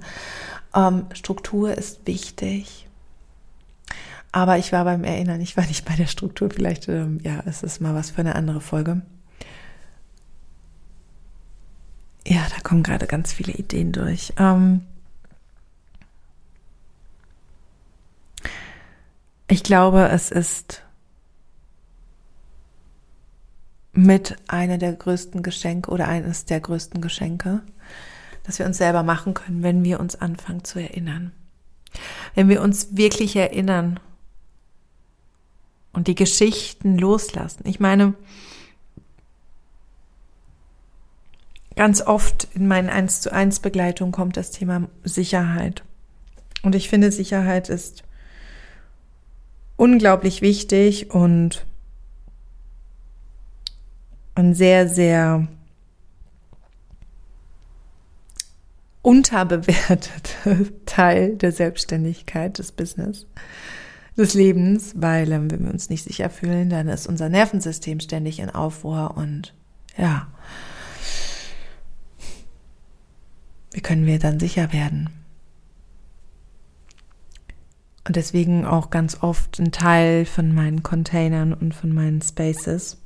Ähm, 0.73 1.05
Struktur 1.13 1.77
ist 1.77 2.07
wichtig. 2.07 2.87
Aber 4.31 4.57
ich 4.57 4.71
war 4.71 4.83
beim 4.83 5.03
Erinnern, 5.03 5.41
ich 5.41 5.57
war 5.57 5.65
nicht 5.65 5.85
bei 5.85 5.95
der 5.95 6.07
Struktur. 6.07 6.49
Vielleicht, 6.49 6.87
ähm, 6.87 7.19
ja, 7.23 7.43
es 7.45 7.63
ist 7.63 7.81
mal 7.81 7.95
was 7.95 8.11
für 8.11 8.21
eine 8.21 8.35
andere 8.35 8.61
Folge. 8.61 9.01
Ja, 12.29 12.45
da 12.53 12.59
kommen 12.61 12.83
gerade 12.83 13.07
ganz 13.07 13.31
viele 13.31 13.53
Ideen 13.53 13.93
durch. 13.93 14.33
Ähm 14.37 14.81
ich 19.47 19.63
glaube, 19.63 20.09
es 20.09 20.29
ist 20.29 20.83
mit 23.93 24.35
einer 24.49 24.77
der 24.77 24.91
größten 24.91 25.41
Geschenke 25.41 25.89
oder 25.89 26.09
eines 26.09 26.43
der 26.43 26.59
größten 26.59 26.99
Geschenke, 26.99 27.61
das 28.43 28.59
wir 28.59 28.65
uns 28.65 28.77
selber 28.77 29.03
machen 29.03 29.33
können, 29.33 29.63
wenn 29.63 29.85
wir 29.85 30.01
uns 30.01 30.17
anfangen 30.17 30.65
zu 30.65 30.79
erinnern. 30.79 31.31
Wenn 32.35 32.49
wir 32.49 32.61
uns 32.61 32.97
wirklich 32.97 33.37
erinnern 33.37 34.01
und 35.93 36.07
die 36.07 36.15
Geschichten 36.15 36.97
loslassen. 36.97 37.63
Ich 37.65 37.79
meine, 37.79 38.15
ganz 41.77 42.01
oft 42.01 42.49
in 42.53 42.67
meinen 42.67 42.89
1 42.89 43.21
zu 43.21 43.31
1 43.31 43.61
Begleitungen 43.61 44.11
kommt 44.11 44.35
das 44.35 44.51
Thema 44.51 44.89
Sicherheit. 45.03 45.83
Und 46.63 46.75
ich 46.75 46.89
finde, 46.89 47.11
Sicherheit 47.11 47.69
ist 47.69 48.03
unglaublich 49.77 50.41
wichtig 50.41 51.11
und 51.11 51.65
ein 54.35 54.53
sehr, 54.53 54.89
sehr 54.89 55.47
unterbewerteter 59.03 60.65
Teil 60.85 61.37
der 61.37 61.51
Selbstständigkeit, 61.51 62.57
des 62.57 62.71
Business, 62.71 63.27
des 64.17 64.33
Lebens, 64.33 64.93
weil 64.97 65.31
ähm, 65.31 65.49
wenn 65.49 65.63
wir 65.63 65.71
uns 65.71 65.89
nicht 65.89 66.03
sicher 66.03 66.29
fühlen, 66.29 66.69
dann 66.69 66.87
ist 66.89 67.07
unser 67.07 67.29
Nervensystem 67.29 67.99
ständig 67.99 68.39
in 68.39 68.49
Aufruhr 68.49 69.15
und 69.15 69.53
ja, 69.95 70.27
wie 73.77 73.81
können 73.81 74.07
wir 74.07 74.17
dann 74.17 74.39
sicher 74.39 74.73
werden? 74.73 75.11
Und 78.07 78.15
deswegen 78.15 78.65
auch 78.65 78.89
ganz 78.89 79.21
oft 79.21 79.59
ein 79.59 79.71
Teil 79.71 80.25
von 80.25 80.51
meinen 80.51 80.81
Containern 80.81 81.53
und 81.53 81.75
von 81.75 81.93
meinen 81.93 82.19
Spaces. 82.23 82.97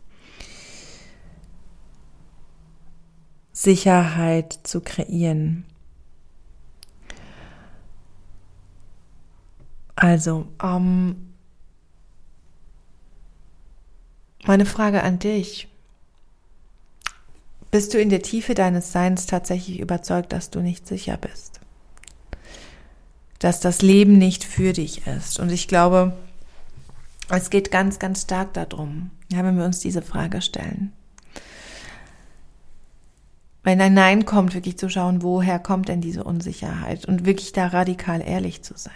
Sicherheit 3.52 4.62
zu 4.64 4.80
kreieren. 4.80 5.66
Also, 9.98 10.48
ähm, 10.64 11.34
meine 14.46 14.66
Frage 14.66 15.04
an 15.04 15.20
dich. 15.20 15.68
Bist 17.72 17.94
du 17.94 18.00
in 18.00 18.10
der 18.10 18.22
Tiefe 18.22 18.54
deines 18.54 18.92
Seins 18.92 19.26
tatsächlich 19.26 19.80
überzeugt, 19.80 20.34
dass 20.34 20.50
du 20.50 20.60
nicht 20.60 20.88
sicher 20.88 21.18
bist? 21.18 21.62
dass 23.42 23.60
das 23.60 23.82
Leben 23.82 24.20
nicht 24.20 24.44
für 24.44 24.72
dich 24.72 25.08
ist. 25.08 25.40
Und 25.40 25.52
ich 25.52 25.68
glaube, 25.68 26.14
es 27.30 27.50
geht 27.50 27.72
ganz, 27.72 27.98
ganz 27.98 28.22
stark 28.22 28.54
darum, 28.54 29.10
wenn 29.30 29.58
wir 29.58 29.66
uns 29.66 29.80
diese 29.80 30.04
Frage 30.04 30.44
stellen. 30.44 30.94
Wenn 33.64 33.82
ein 33.82 33.96
Nein 33.96 34.26
kommt, 34.26 34.54
wirklich 34.54 34.78
zu 34.78 34.90
schauen, 34.90 35.24
woher 35.24 35.58
kommt 35.58 35.88
denn 35.88 36.02
diese 36.02 36.24
Unsicherheit 36.24 37.06
und 37.06 37.26
wirklich 37.26 37.52
da 37.52 37.68
radikal 37.68 38.22
ehrlich 38.22 38.62
zu 38.62 38.76
sein. 38.78 38.94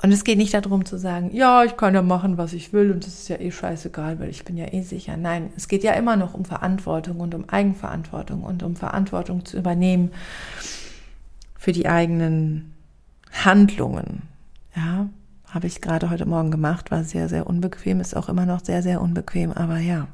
Und 0.00 0.12
es 0.12 0.22
geht 0.22 0.38
nicht 0.38 0.54
darum 0.54 0.84
zu 0.84 0.96
sagen, 0.96 1.30
ja, 1.34 1.64
ich 1.64 1.76
kann 1.76 1.94
ja 1.94 2.02
machen, 2.02 2.38
was 2.38 2.52
ich 2.52 2.72
will 2.72 2.92
und 2.92 3.04
es 3.04 3.18
ist 3.20 3.28
ja 3.28 3.36
eh 3.40 3.50
scheißegal, 3.50 4.20
weil 4.20 4.28
ich 4.28 4.44
bin 4.44 4.56
ja 4.56 4.72
eh 4.72 4.82
sicher. 4.82 5.16
Nein, 5.16 5.50
es 5.56 5.66
geht 5.66 5.82
ja 5.82 5.92
immer 5.94 6.14
noch 6.14 6.34
um 6.34 6.44
Verantwortung 6.44 7.18
und 7.18 7.34
um 7.34 7.48
Eigenverantwortung 7.48 8.44
und 8.44 8.62
um 8.62 8.76
Verantwortung 8.76 9.44
zu 9.44 9.56
übernehmen 9.58 10.12
für 11.58 11.72
die 11.72 11.88
eigenen 11.88 12.74
Handlungen. 13.32 14.22
Ja, 14.76 15.08
habe 15.46 15.66
ich 15.66 15.80
gerade 15.80 16.10
heute 16.10 16.26
Morgen 16.26 16.52
gemacht, 16.52 16.92
war 16.92 17.02
sehr, 17.02 17.28
sehr 17.28 17.48
unbequem, 17.48 18.00
ist 18.00 18.16
auch 18.16 18.28
immer 18.28 18.46
noch 18.46 18.64
sehr, 18.64 18.82
sehr 18.82 19.00
unbequem, 19.00 19.50
aber 19.50 19.78
ja. 19.78 20.06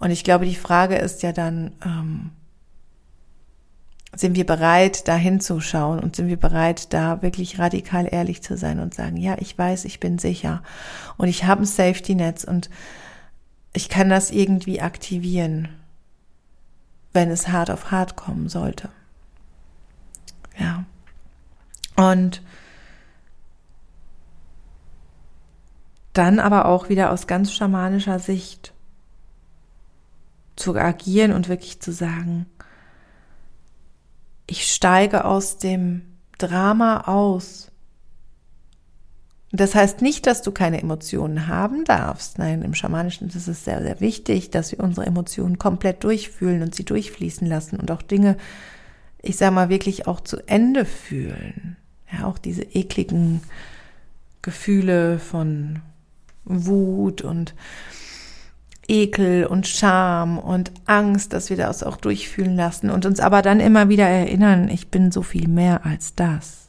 Und 0.00 0.10
ich 0.10 0.24
glaube, 0.24 0.46
die 0.46 0.56
Frage 0.56 0.96
ist 0.96 1.22
ja 1.22 1.32
dann, 1.32 1.72
ähm, 1.84 2.30
sind 4.16 4.36
wir 4.36 4.46
bereit, 4.46 5.08
da 5.08 5.16
hinzuschauen 5.16 5.98
und 5.98 6.16
sind 6.16 6.28
wir 6.28 6.38
bereit, 6.38 6.92
da 6.92 7.22
wirklich 7.22 7.58
radikal 7.58 8.08
ehrlich 8.10 8.42
zu 8.42 8.56
sein 8.56 8.78
und 8.78 8.94
sagen, 8.94 9.16
ja, 9.16 9.36
ich 9.38 9.56
weiß, 9.56 9.84
ich 9.84 10.00
bin 10.00 10.18
sicher 10.18 10.62
und 11.16 11.28
ich 11.28 11.44
habe 11.44 11.62
ein 11.62 11.66
Safety 11.66 12.14
Netz 12.14 12.44
und 12.44 12.70
ich 13.72 13.88
kann 13.88 14.08
das 14.08 14.30
irgendwie 14.30 14.80
aktivieren, 14.80 15.68
wenn 17.12 17.30
es 17.30 17.48
hart 17.48 17.70
auf 17.70 17.90
hart 17.90 18.16
kommen 18.16 18.48
sollte. 18.48 18.88
Ja. 20.58 20.84
Und 21.96 22.42
dann 26.12 26.38
aber 26.38 26.66
auch 26.66 26.88
wieder 26.88 27.10
aus 27.10 27.26
ganz 27.26 27.52
schamanischer 27.52 28.20
Sicht 28.20 28.72
zu 30.54 30.76
agieren 30.76 31.32
und 31.32 31.48
wirklich 31.48 31.80
zu 31.80 31.92
sagen, 31.92 32.46
ich 34.46 34.70
steige 34.70 35.24
aus 35.24 35.58
dem 35.58 36.02
Drama 36.38 37.02
aus. 37.06 37.70
Das 39.52 39.74
heißt 39.74 40.02
nicht, 40.02 40.26
dass 40.26 40.42
du 40.42 40.50
keine 40.50 40.82
Emotionen 40.82 41.46
haben 41.46 41.84
darfst. 41.84 42.38
Nein, 42.38 42.62
im 42.62 42.74
Schamanischen 42.74 43.28
ist 43.28 43.46
es 43.46 43.64
sehr, 43.64 43.82
sehr 43.82 44.00
wichtig, 44.00 44.50
dass 44.50 44.72
wir 44.72 44.80
unsere 44.80 45.06
Emotionen 45.06 45.58
komplett 45.58 46.02
durchfühlen 46.02 46.62
und 46.62 46.74
sie 46.74 46.84
durchfließen 46.84 47.46
lassen 47.46 47.78
und 47.78 47.90
auch 47.90 48.02
Dinge 48.02 48.36
ich 49.24 49.36
sag 49.36 49.52
mal, 49.52 49.68
wirklich 49.68 50.06
auch 50.06 50.20
zu 50.20 50.38
Ende 50.46 50.84
fühlen. 50.84 51.76
Ja, 52.12 52.26
auch 52.26 52.38
diese 52.38 52.62
ekligen 52.62 53.40
Gefühle 54.42 55.18
von 55.18 55.80
Wut 56.44 57.22
und 57.22 57.54
Ekel 58.88 59.46
und 59.46 59.66
Scham 59.66 60.38
und 60.38 60.72
Angst, 60.86 61.32
dass 61.32 61.50
wir 61.50 61.56
das 61.56 61.82
auch 61.82 61.96
durchfühlen 61.96 62.56
lassen 62.56 62.90
und 62.90 63.06
uns 63.06 63.20
aber 63.20 63.42
dann 63.42 63.60
immer 63.60 63.88
wieder 63.88 64.06
erinnern, 64.06 64.68
ich 64.68 64.88
bin 64.88 65.10
so 65.10 65.22
viel 65.22 65.48
mehr 65.48 65.86
als 65.86 66.14
das. 66.14 66.68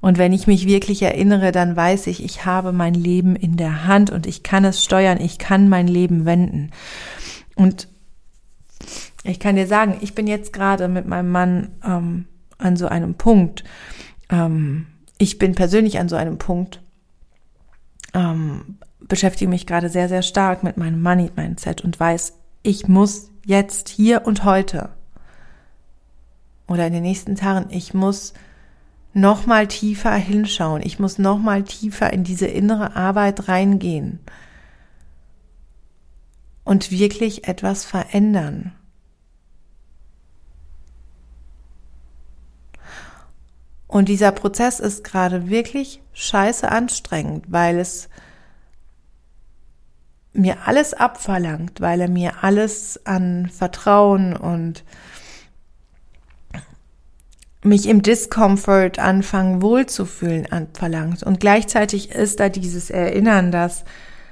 Und 0.00 0.16
wenn 0.16 0.32
ich 0.32 0.46
mich 0.46 0.66
wirklich 0.66 1.02
erinnere, 1.02 1.50
dann 1.50 1.74
weiß 1.74 2.06
ich, 2.06 2.22
ich 2.22 2.44
habe 2.44 2.72
mein 2.72 2.94
Leben 2.94 3.34
in 3.34 3.56
der 3.56 3.86
Hand 3.86 4.10
und 4.10 4.26
ich 4.26 4.42
kann 4.42 4.64
es 4.64 4.82
steuern, 4.82 5.20
ich 5.20 5.38
kann 5.38 5.68
mein 5.68 5.88
Leben 5.88 6.24
wenden. 6.24 6.70
Und 7.56 7.88
ich 9.24 9.40
kann 9.40 9.56
dir 9.56 9.66
sagen, 9.66 9.98
ich 10.00 10.14
bin 10.14 10.28
jetzt 10.28 10.52
gerade 10.52 10.86
mit 10.86 11.06
meinem 11.06 11.30
Mann 11.30 11.68
ähm, 11.84 12.26
an 12.58 12.76
so 12.76 12.86
einem 12.86 13.14
Punkt. 13.14 13.64
Ähm, 14.30 14.86
ich 15.18 15.38
bin 15.38 15.56
persönlich 15.56 15.98
an 15.98 16.08
so 16.08 16.14
einem 16.14 16.38
Punkt, 16.38 16.80
ähm, 18.14 18.78
beschäftige 19.08 19.48
mich 19.48 19.66
gerade 19.66 19.88
sehr, 19.88 20.08
sehr 20.08 20.22
stark 20.22 20.62
mit 20.62 20.76
meinem 20.76 21.02
Money-Mindset 21.02 21.82
und 21.82 21.98
weiß, 21.98 22.34
ich 22.62 22.88
muss 22.88 23.30
jetzt, 23.44 23.88
hier 23.88 24.26
und 24.26 24.44
heute 24.44 24.90
oder 26.66 26.86
in 26.86 26.92
den 26.92 27.02
nächsten 27.02 27.34
Tagen, 27.34 27.70
ich 27.70 27.94
muss 27.94 28.34
noch 29.14 29.46
mal 29.46 29.66
tiefer 29.66 30.14
hinschauen. 30.14 30.82
Ich 30.82 30.98
muss 30.98 31.18
noch 31.18 31.38
mal 31.38 31.64
tiefer 31.64 32.12
in 32.12 32.24
diese 32.24 32.46
innere 32.46 32.94
Arbeit 32.94 33.48
reingehen 33.48 34.20
und 36.64 36.90
wirklich 36.90 37.48
etwas 37.48 37.84
verändern. 37.84 38.72
Und 43.86 44.10
dieser 44.10 44.32
Prozess 44.32 44.80
ist 44.80 45.02
gerade 45.02 45.48
wirklich 45.48 46.02
scheiße 46.12 46.70
anstrengend, 46.70 47.46
weil 47.48 47.78
es 47.78 48.10
mir 50.32 50.66
alles 50.66 50.94
abverlangt, 50.94 51.80
weil 51.80 52.00
er 52.00 52.08
mir 52.08 52.42
alles 52.42 53.04
an 53.06 53.48
Vertrauen 53.48 54.36
und 54.36 54.84
mich 57.62 57.88
im 57.88 58.02
Discomfort 58.02 58.98
anfangen 58.98 59.62
wohlzufühlen 59.62 60.50
anverlangt. 60.50 61.22
Und 61.22 61.40
gleichzeitig 61.40 62.10
ist 62.10 62.40
da 62.40 62.48
dieses 62.48 62.90
Erinnern, 62.90 63.50
dass, 63.50 63.84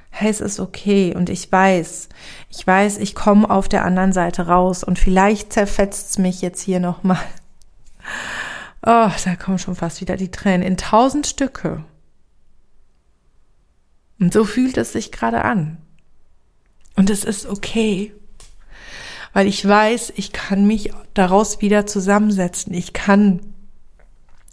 hey, 0.09 0.29
es 0.29 0.41
ist 0.41 0.59
okay 0.59 1.13
und 1.15 1.29
ich 1.29 1.51
weiß, 1.51 2.09
ich 2.49 2.65
weiß, 2.65 2.97
ich 2.99 3.15
komme 3.15 3.49
auf 3.49 3.67
der 3.67 3.83
anderen 3.83 4.13
Seite 4.13 4.47
raus 4.47 4.83
und 4.83 4.97
vielleicht 4.97 5.51
zerfetzt 5.53 6.11
es 6.11 6.17
mich 6.17 6.41
jetzt 6.41 6.61
hier 6.61 6.79
nochmal. 6.79 7.19
Oh, 8.85 9.09
da 9.25 9.35
kommen 9.35 9.59
schon 9.59 9.75
fast 9.75 9.99
wieder 9.99 10.15
die 10.15 10.31
Tränen 10.31 10.65
in 10.65 10.77
tausend 10.77 11.27
Stücke. 11.27 11.83
Und 14.17 14.31
so 14.31 14.45
fühlt 14.45 14.77
es 14.77 14.93
sich 14.93 15.11
gerade 15.11 15.43
an. 15.43 15.77
Und 16.97 17.09
es 17.11 17.23
ist 17.23 17.45
okay, 17.45 18.13
weil 19.31 19.47
ich 19.47 19.65
weiß, 19.65 20.13
ich 20.15 20.33
kann 20.33 20.65
mich 20.65 20.91
daraus 21.13 21.61
wieder 21.61 21.85
zusammensetzen. 21.85 22.73
Ich 22.73 22.91
kann 22.91 23.39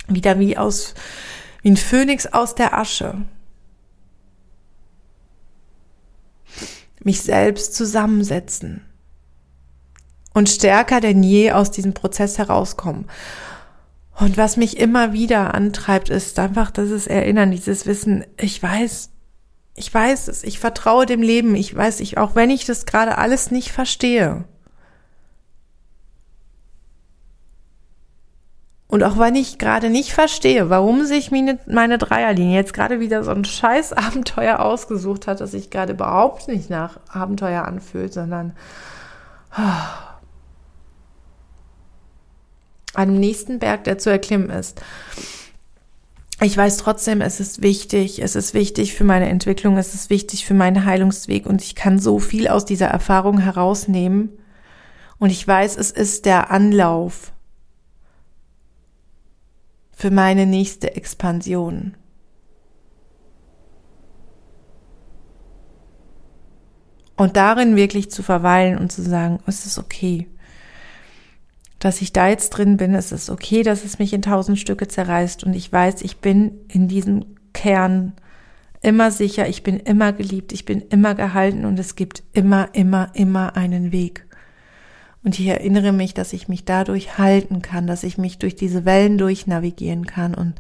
wieder 0.07 0.39
wie 0.39 0.59
aus, 0.59 0.95
wie 1.63 1.71
ein 1.71 1.79
Phönix 1.79 2.27
aus 2.27 2.55
der 2.55 2.79
Asche 2.79 3.23
mich 7.03 7.23
selbst 7.23 7.75
zusammensetzen 7.75 8.83
und 10.35 10.51
stärker 10.51 11.01
denn 11.01 11.23
je 11.23 11.53
aus 11.53 11.71
diesem 11.71 11.95
Prozess 11.95 12.37
herauskommen. 12.37 13.07
Und 14.19 14.37
was 14.37 14.59
mich 14.59 14.77
immer 14.77 15.15
wieder 15.15 15.55
antreibt, 15.55 16.11
ist 16.11 16.39
einfach 16.39 16.71
dieses 16.71 17.07
Erinnern, 17.07 17.51
dieses 17.51 17.87
Wissen, 17.87 18.25
ich 18.37 18.63
weiß, 18.63 19.14
ich 19.75 19.93
weiß 19.93 20.29
es, 20.29 20.45
ich 20.45 20.59
vertraue 20.61 21.07
dem 21.07 21.23
Leben, 21.23 21.55
ich 21.55 21.75
weiß, 21.75 22.01
ich, 22.01 22.17
auch 22.19 22.35
wenn 22.35 22.51
ich 22.51 22.65
das 22.65 22.87
gerade 22.87 23.19
alles 23.19 23.51
nicht 23.51 23.73
verstehe. 23.73 24.45
Und 28.87 29.03
auch 29.03 29.19
wenn 29.19 29.35
ich 29.35 29.59
gerade 29.59 29.91
nicht 29.91 30.13
verstehe, 30.13 30.71
warum 30.71 31.05
sich 31.05 31.33
meine, 31.33 31.59
meine 31.67 31.99
Dreierlinie 31.99 32.55
jetzt 32.55 32.73
gerade 32.75 33.01
wieder 33.01 33.25
so 33.25 33.33
ein 33.33 33.45
scheiß 33.45 33.93
Abenteuer 33.93 34.61
ausgesucht 34.61 35.27
hat, 35.27 35.41
dass 35.41 35.51
sich 35.51 35.71
gerade 35.71 35.95
überhaupt 35.95 36.47
nicht 36.47 36.71
nach 36.71 37.01
Abenteuer 37.09 37.65
anfühlt, 37.65 38.13
sondern 38.13 38.55
ah, 39.51 40.15
einem 42.95 43.19
nächsten 43.19 43.59
Berg, 43.59 43.83
der 43.83 43.99
zu 43.99 44.11
erklimmen 44.11 44.51
ist. 44.51 44.81
Ich 46.45 46.59
weiß 46.59 46.77
trotzdem, 46.77 47.23
es 47.23 47.41
ist 47.41 47.63
wichtig, 47.63 48.21
es 48.21 48.37
ist 48.37 48.53
wichtig 48.53 48.93
für 48.93 49.05
meine 49.05 49.31
Entwicklung, 49.31 49.79
es 49.79 49.95
ist 49.95 50.11
wichtig 50.11 50.45
für 50.45 50.53
meinen 50.53 50.85
Heilungsweg 50.85 51.47
und 51.47 51.63
ich 51.63 51.75
kann 51.75 51.99
so 51.99 52.19
viel 52.19 52.49
aus 52.49 52.67
dieser 52.67 52.89
Erfahrung 52.89 53.39
herausnehmen. 53.39 54.29
Und 55.19 55.31
ich 55.31 55.49
weiß, 55.49 55.79
es 55.79 55.91
ist 55.91 56.27
der 56.27 56.51
Anlauf 56.51 57.33
für 59.93 60.11
meine 60.11 60.45
nächste 60.45 60.95
Expansion. 60.97 61.97
Und 67.17 67.39
darin 67.39 67.75
wirklich 67.75 68.11
zu 68.11 68.23
verweilen 68.23 68.77
und 68.77 68.93
zu 68.93 69.01
sagen, 69.01 69.39
es 69.47 69.65
ist 69.65 69.79
okay, 69.79 70.29
dass 71.85 72.01
ich 72.01 72.15
da 72.15 72.29
jetzt 72.29 72.49
drin 72.49 72.79
bin, 72.79 72.95
es 72.95 73.13
ist 73.13 73.29
okay, 73.29 73.63
dass 73.63 73.85
es 73.85 73.99
mich 73.99 74.15
in 74.15 74.23
tausend 74.23 74.59
Stücke 74.59 74.89
zerreißt 74.89 75.45
und 75.45 75.53
ich 75.53 75.71
weiß, 75.71 76.01
ich 76.01 76.17
bin 76.17 76.61
in 76.67 76.89
diesem 76.89 77.27
Kern 77.53 78.15
immer 78.81 79.11
sicher, 79.11 79.47
ich 79.51 79.63
bin 79.63 79.79
immer 79.79 80.15
geliebt, 80.15 80.55
ich 80.55 80.65
bin 80.65 80.81
immer 80.81 81.15
gehalten 81.15 81.67
und 81.67 81.79
es 81.79 81.95
gibt 81.95 82.23
immer, 82.33 82.71
immer, 82.73 83.11
immer 83.13 83.55
einen 83.55 83.93
Weg. 83.93 84.25
Und 85.23 85.39
ich 85.39 85.47
erinnere 85.47 85.93
mich, 85.93 86.15
dass 86.15 86.33
ich 86.33 86.49
mich 86.49 86.65
dadurch 86.65 87.19
halten 87.19 87.61
kann, 87.61 87.87
dass 87.87 88.03
ich 88.03 88.17
mich 88.17 88.39
durch 88.39 88.57
diese 88.57 88.87
Wellen 88.87 89.19
durchnavigieren 89.19 90.07
kann 90.07 90.35
und 90.35 90.55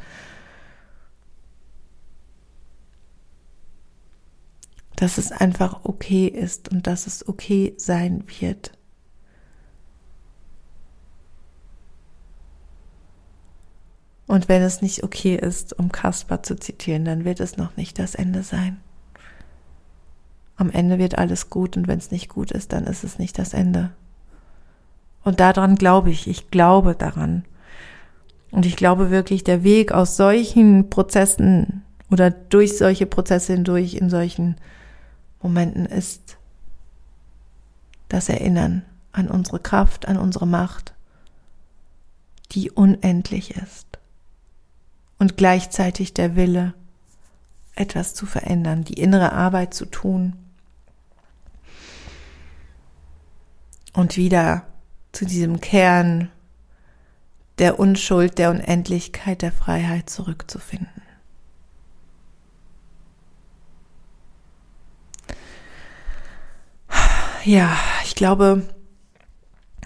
dass 4.96 5.16
es 5.16 5.32
einfach 5.32 5.86
okay 5.86 6.26
ist 6.26 6.70
und 6.70 6.86
dass 6.86 7.06
es 7.06 7.26
okay 7.26 7.72
sein 7.78 8.24
wird. 8.38 8.72
Und 14.26 14.48
wenn 14.48 14.62
es 14.62 14.80
nicht 14.80 15.02
okay 15.02 15.36
ist, 15.36 15.78
um 15.78 15.92
Kaspar 15.92 16.42
zu 16.42 16.56
zitieren, 16.56 17.04
dann 17.04 17.24
wird 17.24 17.40
es 17.40 17.56
noch 17.56 17.76
nicht 17.76 17.98
das 17.98 18.14
Ende 18.14 18.42
sein. 18.42 18.80
Am 20.56 20.70
Ende 20.70 20.98
wird 20.98 21.18
alles 21.18 21.50
gut 21.50 21.76
und 21.76 21.88
wenn 21.88 21.98
es 21.98 22.10
nicht 22.10 22.28
gut 22.28 22.50
ist, 22.50 22.72
dann 22.72 22.84
ist 22.84 23.04
es 23.04 23.18
nicht 23.18 23.38
das 23.38 23.52
Ende. 23.52 23.90
Und 25.24 25.40
daran 25.40 25.74
glaube 25.74 26.10
ich, 26.10 26.28
ich 26.28 26.50
glaube 26.50 26.94
daran. 26.94 27.44
Und 28.50 28.66
ich 28.66 28.76
glaube 28.76 29.10
wirklich, 29.10 29.42
der 29.42 29.64
Weg 29.64 29.92
aus 29.92 30.16
solchen 30.16 30.90
Prozessen 30.90 31.82
oder 32.10 32.30
durch 32.30 32.78
solche 32.78 33.06
Prozesse 33.06 33.54
hindurch 33.54 33.94
in 33.94 34.10
solchen 34.10 34.56
Momenten 35.42 35.86
ist 35.86 36.36
das 38.08 38.28
Erinnern 38.28 38.82
an 39.12 39.28
unsere 39.28 39.58
Kraft, 39.58 40.06
an 40.06 40.16
unsere 40.16 40.46
Macht, 40.46 40.94
die 42.52 42.70
unendlich 42.70 43.56
ist. 43.56 43.98
Und 45.18 45.36
gleichzeitig 45.36 46.14
der 46.14 46.36
Wille, 46.36 46.74
etwas 47.74 48.14
zu 48.14 48.26
verändern, 48.26 48.84
die 48.84 48.94
innere 48.94 49.32
Arbeit 49.32 49.74
zu 49.74 49.86
tun 49.86 50.36
und 53.92 54.16
wieder 54.16 54.66
zu 55.12 55.24
diesem 55.24 55.60
Kern 55.60 56.30
der 57.58 57.78
Unschuld, 57.78 58.38
der 58.38 58.50
Unendlichkeit, 58.50 59.42
der 59.42 59.52
Freiheit 59.52 60.10
zurückzufinden. 60.10 61.02
Ja, 67.44 67.76
ich 68.04 68.14
glaube, 68.14 68.66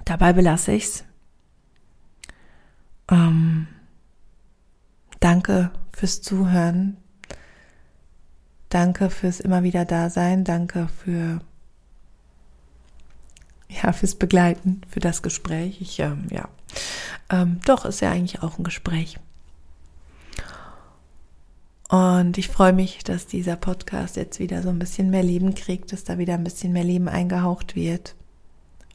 dabei 0.05 0.33
belasse 0.33 0.73
ich's. 0.73 1.05
Ähm, 3.11 3.67
danke 5.21 5.71
fürs 5.93 6.23
Zuhören. 6.23 6.97
Danke 8.69 9.11
fürs 9.11 9.41
immer 9.41 9.63
wieder 9.63 9.85
Dasein. 9.85 10.45
Danke 10.45 10.89
für 10.89 11.41
ja, 13.69 13.93
fürs 13.93 14.15
Begleiten, 14.15 14.81
für 14.89 15.01
das 15.01 15.23
Gespräch. 15.23 15.81
Ich, 15.81 15.99
ähm, 16.01 16.27
ja, 16.31 16.49
ähm, 17.31 17.61
doch, 17.67 17.85
ist 17.85 18.01
ja 18.01 18.11
eigentlich 18.11 18.43
auch 18.43 18.59
ein 18.59 18.65
Gespräch. 18.65 19.19
Und 21.89 22.37
ich 22.37 22.49
freue 22.49 22.75
mich, 22.75 23.03
dass 23.05 23.27
dieser 23.27 23.57
Podcast 23.57 24.17
jetzt 24.17 24.39
wieder 24.39 24.63
so 24.63 24.69
ein 24.69 24.79
bisschen 24.79 25.11
mehr 25.11 25.23
Leben 25.23 25.55
kriegt, 25.55 25.93
dass 25.93 26.05
da 26.05 26.19
wieder 26.19 26.35
ein 26.35 26.45
bisschen 26.45 26.73
mehr 26.73 26.85
Leben 26.85 27.09
eingehaucht 27.09 27.77
wird. 27.77 28.15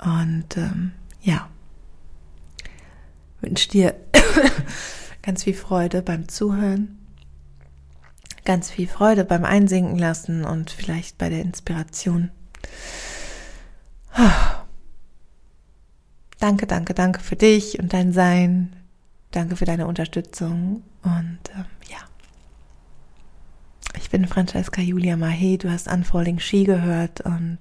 Und 0.03 0.57
ähm, 0.57 0.91
ja, 1.21 1.47
wünsche 3.41 3.69
dir 3.69 3.95
ganz 5.23 5.43
viel 5.43 5.55
Freude 5.55 6.03
beim 6.03 6.27
Zuhören, 6.27 6.99
ganz 8.45 8.69
viel 8.69 8.87
Freude 8.87 9.25
beim 9.25 9.45
Einsinken 9.45 9.97
lassen 9.97 10.45
und 10.45 10.69
vielleicht 10.69 11.17
bei 11.17 11.29
der 11.29 11.41
Inspiration. 11.41 12.29
Danke, 16.39 16.67
danke, 16.67 16.93
danke 16.93 17.21
für 17.21 17.37
dich 17.37 17.79
und 17.79 17.93
dein 17.93 18.11
Sein. 18.11 18.75
Danke 19.31 19.55
für 19.55 19.65
deine 19.65 19.87
Unterstützung. 19.87 20.83
Und 21.01 21.39
ähm, 21.55 21.65
ja. 21.89 21.97
Ich 23.97 24.09
bin 24.09 24.27
Francesca 24.27 24.81
Julia 24.81 25.15
Mahe. 25.15 25.57
Du 25.57 25.71
hast 25.71 25.87
Unfolding 25.87 26.39
Ski 26.39 26.65
gehört. 26.65 27.21
Und 27.21 27.59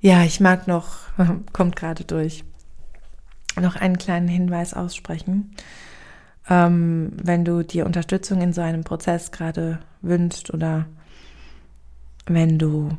ja, 0.00 0.24
ich 0.24 0.40
mag 0.40 0.66
noch, 0.66 0.96
kommt 1.52 1.76
gerade 1.76 2.04
durch, 2.04 2.44
noch 3.62 3.76
einen 3.76 3.98
kleinen 3.98 4.28
Hinweis 4.28 4.74
aussprechen. 4.74 5.54
Ähm, 6.48 7.12
wenn 7.22 7.44
du 7.44 7.62
dir 7.62 7.86
Unterstützung 7.86 8.40
in 8.40 8.52
so 8.52 8.60
einem 8.60 8.84
Prozess 8.84 9.32
gerade 9.32 9.78
wünschst 10.02 10.52
oder 10.52 10.86
wenn 12.26 12.58
du, 12.58 12.90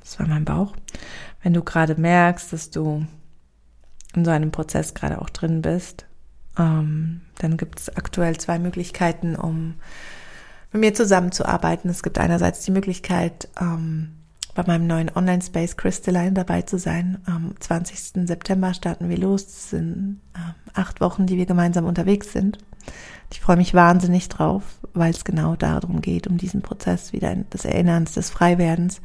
das 0.00 0.18
war 0.18 0.26
mein 0.26 0.44
Bauch, 0.44 0.74
wenn 1.42 1.52
du 1.52 1.62
gerade 1.62 1.94
merkst, 2.00 2.52
dass 2.52 2.70
du 2.70 3.06
in 4.14 4.24
so 4.24 4.30
einem 4.30 4.50
Prozess 4.50 4.94
gerade 4.94 5.20
auch 5.20 5.30
drin 5.30 5.62
bist, 5.62 6.06
ähm, 6.58 7.22
dann 7.38 7.56
gibt 7.56 7.80
es 7.80 7.96
aktuell 7.96 8.36
zwei 8.38 8.58
Möglichkeiten, 8.58 9.36
um 9.36 9.74
mit 10.72 10.80
mir 10.80 10.94
zusammenzuarbeiten. 10.94 11.90
Es 11.90 12.02
gibt 12.02 12.18
einerseits 12.18 12.62
die 12.62 12.70
Möglichkeit, 12.70 13.48
ähm, 13.60 14.12
bei 14.54 14.64
meinem 14.66 14.86
neuen 14.86 15.10
Online-Space 15.14 15.76
Crystalline 15.76 16.32
dabei 16.32 16.62
zu 16.62 16.78
sein. 16.78 17.18
Am 17.26 17.54
20. 17.58 18.26
September 18.26 18.74
starten 18.74 19.08
wir 19.08 19.18
los. 19.18 19.42
Es 19.46 19.70
sind 19.70 20.20
äh, 20.34 20.38
acht 20.74 21.00
Wochen, 21.00 21.26
die 21.26 21.36
wir 21.36 21.46
gemeinsam 21.46 21.86
unterwegs 21.86 22.32
sind. 22.32 22.58
Ich 23.30 23.40
freue 23.40 23.56
mich 23.56 23.72
wahnsinnig 23.72 24.28
drauf, 24.28 24.62
weil 24.92 25.10
es 25.10 25.24
genau 25.24 25.56
darum 25.56 26.02
geht, 26.02 26.26
um 26.26 26.36
diesen 26.36 26.60
Prozess 26.60 27.12
wieder 27.12 27.34
des 27.34 27.64
Erinnerns, 27.64 28.12
des 28.12 28.28
Freiwerdens. 28.28 29.00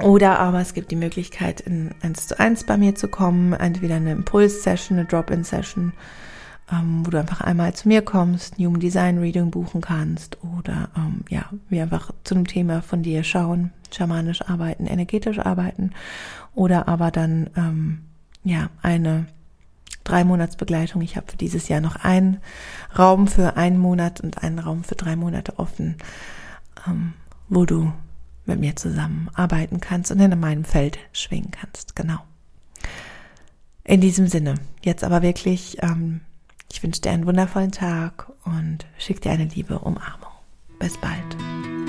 Oder 0.00 0.38
aber 0.38 0.60
es 0.60 0.74
gibt 0.74 0.90
die 0.90 0.96
Möglichkeit, 0.96 1.60
in 1.60 1.94
eins 2.02 2.26
zu 2.26 2.40
eins 2.40 2.64
bei 2.64 2.76
mir 2.76 2.94
zu 2.94 3.06
kommen, 3.06 3.52
entweder 3.52 3.96
eine 3.96 4.12
Impuls-Session, 4.12 4.98
eine 4.98 5.06
Drop-in-Session, 5.06 5.92
ähm, 6.72 7.04
wo 7.04 7.10
du 7.10 7.18
einfach 7.18 7.40
einmal 7.40 7.74
zu 7.74 7.88
mir 7.88 8.02
kommst, 8.02 8.58
ein 8.58 8.66
Human 8.66 8.80
Design 8.80 9.18
Reading 9.18 9.50
buchen 9.50 9.80
kannst 9.80 10.38
oder 10.42 10.88
ähm, 10.96 11.24
ja, 11.28 11.50
wir 11.68 11.82
einfach 11.82 12.12
zu 12.24 12.34
einem 12.34 12.46
Thema 12.46 12.82
von 12.82 13.02
dir 13.02 13.24
schauen, 13.24 13.72
schamanisch 13.92 14.42
arbeiten, 14.42 14.86
energetisch 14.86 15.38
arbeiten 15.38 15.92
oder 16.54 16.88
aber 16.88 17.10
dann 17.10 17.50
ähm, 17.56 18.00
ja 18.44 18.70
eine 18.82 19.26
drei 20.04 20.24
Monatsbegleitung. 20.24 21.02
Ich 21.02 21.16
habe 21.16 21.30
für 21.30 21.36
dieses 21.36 21.68
Jahr 21.68 21.80
noch 21.80 21.96
einen 21.96 22.38
Raum 22.98 23.26
für 23.26 23.56
einen 23.56 23.78
Monat 23.78 24.20
und 24.20 24.42
einen 24.42 24.58
Raum 24.58 24.84
für 24.84 24.94
drei 24.94 25.16
Monate 25.16 25.58
offen, 25.58 25.96
ähm, 26.86 27.14
wo 27.48 27.64
du 27.64 27.92
mit 28.46 28.60
mir 28.60 28.76
zusammenarbeiten 28.76 29.80
kannst 29.80 30.10
und 30.10 30.20
in 30.20 30.38
meinem 30.38 30.64
Feld 30.64 30.98
schwingen 31.12 31.50
kannst. 31.50 31.94
Genau. 31.94 32.18
In 33.84 34.00
diesem 34.00 34.26
Sinne, 34.26 34.54
jetzt 34.82 35.04
aber 35.04 35.22
wirklich, 35.22 35.78
ähm, 35.82 36.20
ich 36.70 36.82
wünsche 36.82 37.00
dir 37.00 37.10
einen 37.10 37.26
wundervollen 37.26 37.72
Tag 37.72 38.32
und 38.44 38.86
schicke 38.98 39.20
dir 39.20 39.32
eine 39.32 39.44
liebe 39.44 39.78
Umarmung. 39.78 40.30
Bis 40.78 40.96
bald. 40.96 41.79